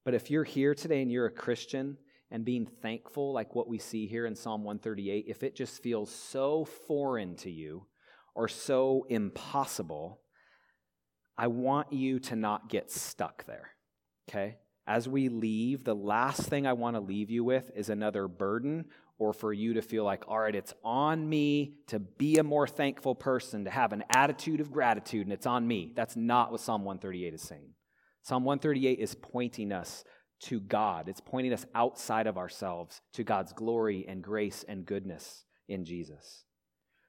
But 0.04 0.14
if 0.14 0.30
you're 0.30 0.44
here 0.44 0.74
today 0.74 1.02
and 1.02 1.12
you're 1.12 1.26
a 1.26 1.30
Christian 1.30 1.98
and 2.30 2.42
being 2.44 2.66
thankful, 2.66 3.34
like 3.34 3.54
what 3.54 3.68
we 3.68 3.78
see 3.78 4.06
here 4.06 4.24
in 4.24 4.34
Psalm 4.34 4.64
138, 4.64 5.26
if 5.28 5.42
it 5.42 5.54
just 5.54 5.82
feels 5.82 6.10
so 6.10 6.64
foreign 6.64 7.36
to 7.36 7.50
you 7.50 7.86
or 8.34 8.48
so 8.48 9.06
impossible, 9.10 10.20
I 11.36 11.48
want 11.48 11.92
you 11.92 12.20
to 12.20 12.36
not 12.36 12.68
get 12.68 12.90
stuck 12.90 13.44
there. 13.44 13.70
Okay? 14.28 14.56
As 14.86 15.08
we 15.08 15.28
leave, 15.28 15.84
the 15.84 15.94
last 15.94 16.42
thing 16.42 16.66
I 16.66 16.74
want 16.74 16.96
to 16.96 17.00
leave 17.00 17.30
you 17.30 17.42
with 17.42 17.70
is 17.74 17.88
another 17.88 18.28
burden 18.28 18.86
or 19.18 19.32
for 19.32 19.52
you 19.52 19.74
to 19.74 19.82
feel 19.82 20.04
like, 20.04 20.24
all 20.28 20.40
right, 20.40 20.54
it's 20.54 20.74
on 20.84 21.28
me 21.28 21.74
to 21.86 21.98
be 21.98 22.38
a 22.38 22.44
more 22.44 22.66
thankful 22.66 23.14
person, 23.14 23.64
to 23.64 23.70
have 23.70 23.92
an 23.92 24.04
attitude 24.10 24.60
of 24.60 24.72
gratitude, 24.72 25.26
and 25.26 25.32
it's 25.32 25.46
on 25.46 25.66
me. 25.66 25.92
That's 25.94 26.16
not 26.16 26.50
what 26.50 26.60
Psalm 26.60 26.84
138 26.84 27.32
is 27.34 27.42
saying. 27.42 27.70
Psalm 28.22 28.44
138 28.44 28.98
is 28.98 29.14
pointing 29.14 29.72
us 29.72 30.04
to 30.40 30.60
God, 30.60 31.08
it's 31.08 31.20
pointing 31.20 31.52
us 31.54 31.64
outside 31.74 32.26
of 32.26 32.36
ourselves 32.36 33.00
to 33.14 33.24
God's 33.24 33.52
glory 33.52 34.04
and 34.06 34.22
grace 34.22 34.64
and 34.68 34.84
goodness 34.84 35.44
in 35.68 35.84
Jesus. 35.84 36.44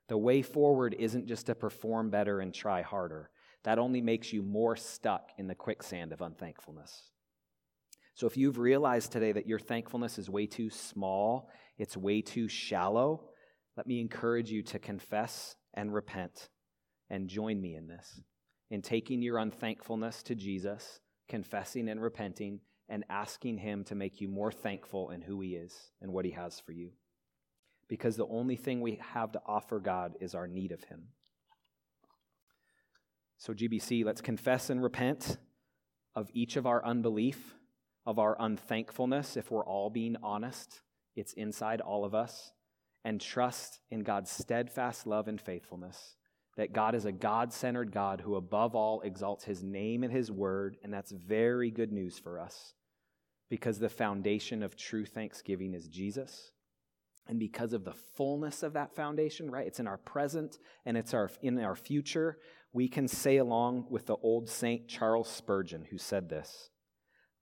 The 0.08 0.18
way 0.18 0.42
forward 0.42 0.96
isn't 0.98 1.28
just 1.28 1.48
to 1.48 1.56
perform 1.56 2.12
better 2.12 2.40
and 2.40 2.54
try 2.54 2.82
harder. 2.82 3.30
That 3.66 3.80
only 3.80 4.00
makes 4.00 4.32
you 4.32 4.44
more 4.44 4.76
stuck 4.76 5.32
in 5.38 5.48
the 5.48 5.56
quicksand 5.56 6.14
of 6.14 6.22
unthankfulness. 6.22 7.10
So 8.14 8.28
if 8.28 8.38
you've 8.38 8.60
realized 8.60 9.12
today 9.12 9.32
that 9.34 9.48
your 9.48 9.60
thankfulness 9.60 10.18
is 10.20 10.30
way 10.30 10.46
too 10.46 10.70
small, 10.70 11.50
it's 11.78 11.98
way 11.98 12.22
too 12.22 12.48
shallow, 12.48 13.30
let 13.76 13.88
me 13.88 14.00
encourage 14.00 14.52
you 14.52 14.62
to 14.64 14.80
confess 14.80 15.56
and 15.74 15.94
repent 15.94 16.50
and 17.10 17.28
join 17.28 17.60
me 17.60 17.76
in 17.76 17.88
this. 17.88 18.22
In 18.70 18.82
taking 18.82 19.22
your 19.22 19.40
unthankfulness 19.40 20.24
to 20.24 20.36
Jesus, 20.36 21.00
confessing 21.28 21.90
and 21.90 22.02
repenting, 22.02 22.62
and 22.88 23.04
asking 23.10 23.58
Him 23.58 23.84
to 23.86 23.96
make 23.96 24.22
you 24.22 24.28
more 24.28 24.52
thankful 24.52 25.10
in 25.10 25.22
who 25.22 25.42
He 25.42 25.56
is 25.56 25.92
and 26.02 26.14
what 26.14 26.26
He 26.26 26.32
has 26.32 26.60
for 26.60 26.72
you. 26.72 26.92
Because 27.88 28.16
the 28.16 28.28
only 28.28 28.56
thing 28.56 28.80
we 28.80 29.00
have 29.14 29.32
to 29.32 29.42
offer 29.46 29.80
God 29.80 30.14
is 30.22 30.36
our 30.36 30.48
need 30.48 30.72
of 30.72 30.84
Him. 30.84 31.08
So, 33.38 33.54
GBC, 33.54 34.06
let's 34.06 34.22
confess 34.22 34.70
and 34.70 34.82
repent 34.82 35.38
of 36.16 36.30
each 36.34 36.56
of 36.56 36.66
our 36.66 36.84
unbelief 36.86 37.56
of 38.06 38.20
our 38.20 38.36
unthankfulness, 38.40 39.36
if 39.36 39.50
we're 39.50 39.66
all 39.66 39.90
being 39.90 40.16
honest, 40.22 40.82
it's 41.16 41.34
inside 41.34 41.82
all 41.82 42.06
of 42.06 42.14
us, 42.14 42.52
and 43.04 43.20
trust 43.20 43.80
in 43.90 44.02
God's 44.02 44.32
steadfast 44.32 45.08
love 45.08 45.28
and 45.28 45.42
faithfulness. 45.42 46.16
That 46.58 46.72
God 46.72 46.96
is 46.96 47.06
a 47.06 47.12
God 47.12 47.52
centered 47.52 47.92
God 47.92 48.22
who, 48.22 48.36
above 48.36 48.76
all, 48.76 49.02
exalts 49.02 49.44
his 49.44 49.64
name 49.64 50.04
and 50.04 50.14
his 50.14 50.32
word, 50.32 50.78
and 50.84 50.94
that's 50.94 51.12
very 51.12 51.70
good 51.70 51.92
news 51.92 52.18
for 52.18 52.40
us 52.40 52.74
because 53.50 53.78
the 53.78 53.90
foundation 53.90 54.64
of 54.64 54.76
true 54.76 55.06
thanksgiving 55.06 55.74
is 55.74 55.88
Jesus. 55.88 56.52
And 57.28 57.40
because 57.40 57.74
of 57.74 57.84
the 57.84 57.94
fullness 57.94 58.64
of 58.64 58.74
that 58.74 58.96
foundation, 58.96 59.50
right? 59.50 59.68
It's 59.68 59.80
in 59.80 59.88
our 59.88 59.98
present 59.98 60.58
and 60.86 60.96
it's 60.96 61.14
our, 61.14 61.30
in 61.42 61.60
our 61.60 61.76
future. 61.76 62.38
We 62.76 62.90
can 62.90 63.08
say 63.08 63.38
along 63.38 63.86
with 63.90 64.06
the 64.06 64.18
old 64.18 64.50
saint 64.50 64.90
Charles 64.90 65.30
Spurgeon, 65.30 65.86
who 65.90 65.98
said 65.98 66.28
this 66.28 66.72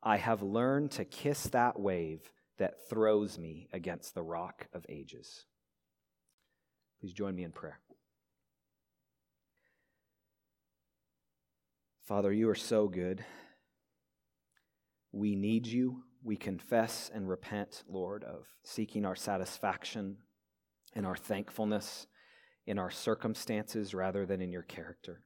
I 0.04 0.18
have 0.18 0.44
learned 0.44 0.92
to 0.92 1.06
kiss 1.06 1.46
that 1.46 1.80
wave 1.80 2.32
that 2.60 2.88
throws 2.88 3.40
me 3.40 3.68
against 3.74 4.14
the 4.14 4.22
rock 4.22 4.68
of 4.76 4.86
ages. 4.88 5.46
Please 7.02 7.14
join 7.14 7.34
me 7.36 7.44
in 7.44 7.52
prayer. 7.52 7.80
Father, 12.04 12.32
you 12.32 12.48
are 12.48 12.54
so 12.54 12.88
good. 12.88 13.26
We 15.12 15.36
need 15.36 15.66
you. 15.66 16.04
We 16.24 16.36
confess 16.36 17.10
and 17.12 17.28
repent, 17.28 17.84
Lord, 17.90 18.24
of 18.24 18.46
seeking 18.62 19.04
our 19.04 19.16
satisfaction 19.16 20.18
and 20.94 21.08
our 21.08 21.18
thankfulness 21.18 22.06
in 22.66 22.80
our 22.80 22.92
circumstances 22.92 23.94
rather 23.94 24.26
than 24.26 24.42
in 24.42 24.52
your 24.52 24.64
character. 24.64 25.22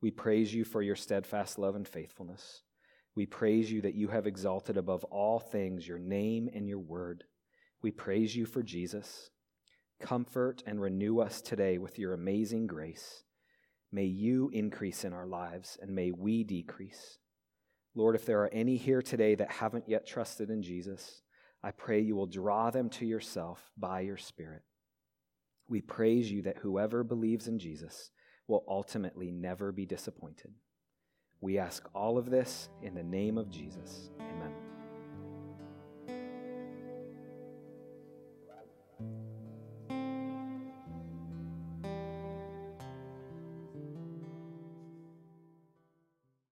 We 0.00 0.10
praise 0.10 0.52
you 0.52 0.64
for 0.64 0.82
your 0.82 0.96
steadfast 0.96 1.58
love 1.58 1.76
and 1.76 1.86
faithfulness. 1.86 2.62
We 3.14 3.26
praise 3.26 3.70
you 3.70 3.82
that 3.82 3.94
you 3.94 4.08
have 4.08 4.26
exalted 4.26 4.76
above 4.76 5.04
all 5.04 5.38
things 5.38 5.86
your 5.86 5.98
name 5.98 6.48
and 6.52 6.68
your 6.68 6.78
word. 6.78 7.24
We 7.82 7.90
praise 7.90 8.34
you 8.34 8.46
for 8.46 8.62
Jesus. 8.62 9.30
Comfort 10.00 10.62
and 10.66 10.80
renew 10.80 11.20
us 11.20 11.40
today 11.40 11.78
with 11.78 11.98
your 11.98 12.14
amazing 12.14 12.66
grace. 12.66 13.24
May 13.92 14.06
you 14.06 14.50
increase 14.52 15.04
in 15.04 15.12
our 15.12 15.26
lives 15.26 15.78
and 15.80 15.94
may 15.94 16.10
we 16.10 16.42
decrease. 16.42 17.18
Lord, 17.94 18.16
if 18.16 18.24
there 18.24 18.42
are 18.42 18.48
any 18.52 18.76
here 18.76 19.02
today 19.02 19.34
that 19.34 19.50
haven't 19.50 19.88
yet 19.88 20.06
trusted 20.06 20.48
in 20.48 20.62
Jesus, 20.62 21.20
I 21.62 21.70
pray 21.70 22.00
you 22.00 22.16
will 22.16 22.26
draw 22.26 22.70
them 22.70 22.88
to 22.90 23.06
yourself 23.06 23.70
by 23.76 24.00
your 24.00 24.16
Spirit. 24.16 24.62
We 25.68 25.80
praise 25.80 26.30
you 26.30 26.42
that 26.42 26.58
whoever 26.58 27.02
believes 27.04 27.48
in 27.48 27.58
Jesus 27.58 28.10
will 28.48 28.64
ultimately 28.68 29.30
never 29.30 29.72
be 29.72 29.86
disappointed. 29.86 30.52
We 31.40 31.58
ask 31.58 31.88
all 31.94 32.18
of 32.18 32.30
this 32.30 32.68
in 32.82 32.94
the 32.94 33.02
name 33.02 33.38
of 33.38 33.50
Jesus. 33.50 34.10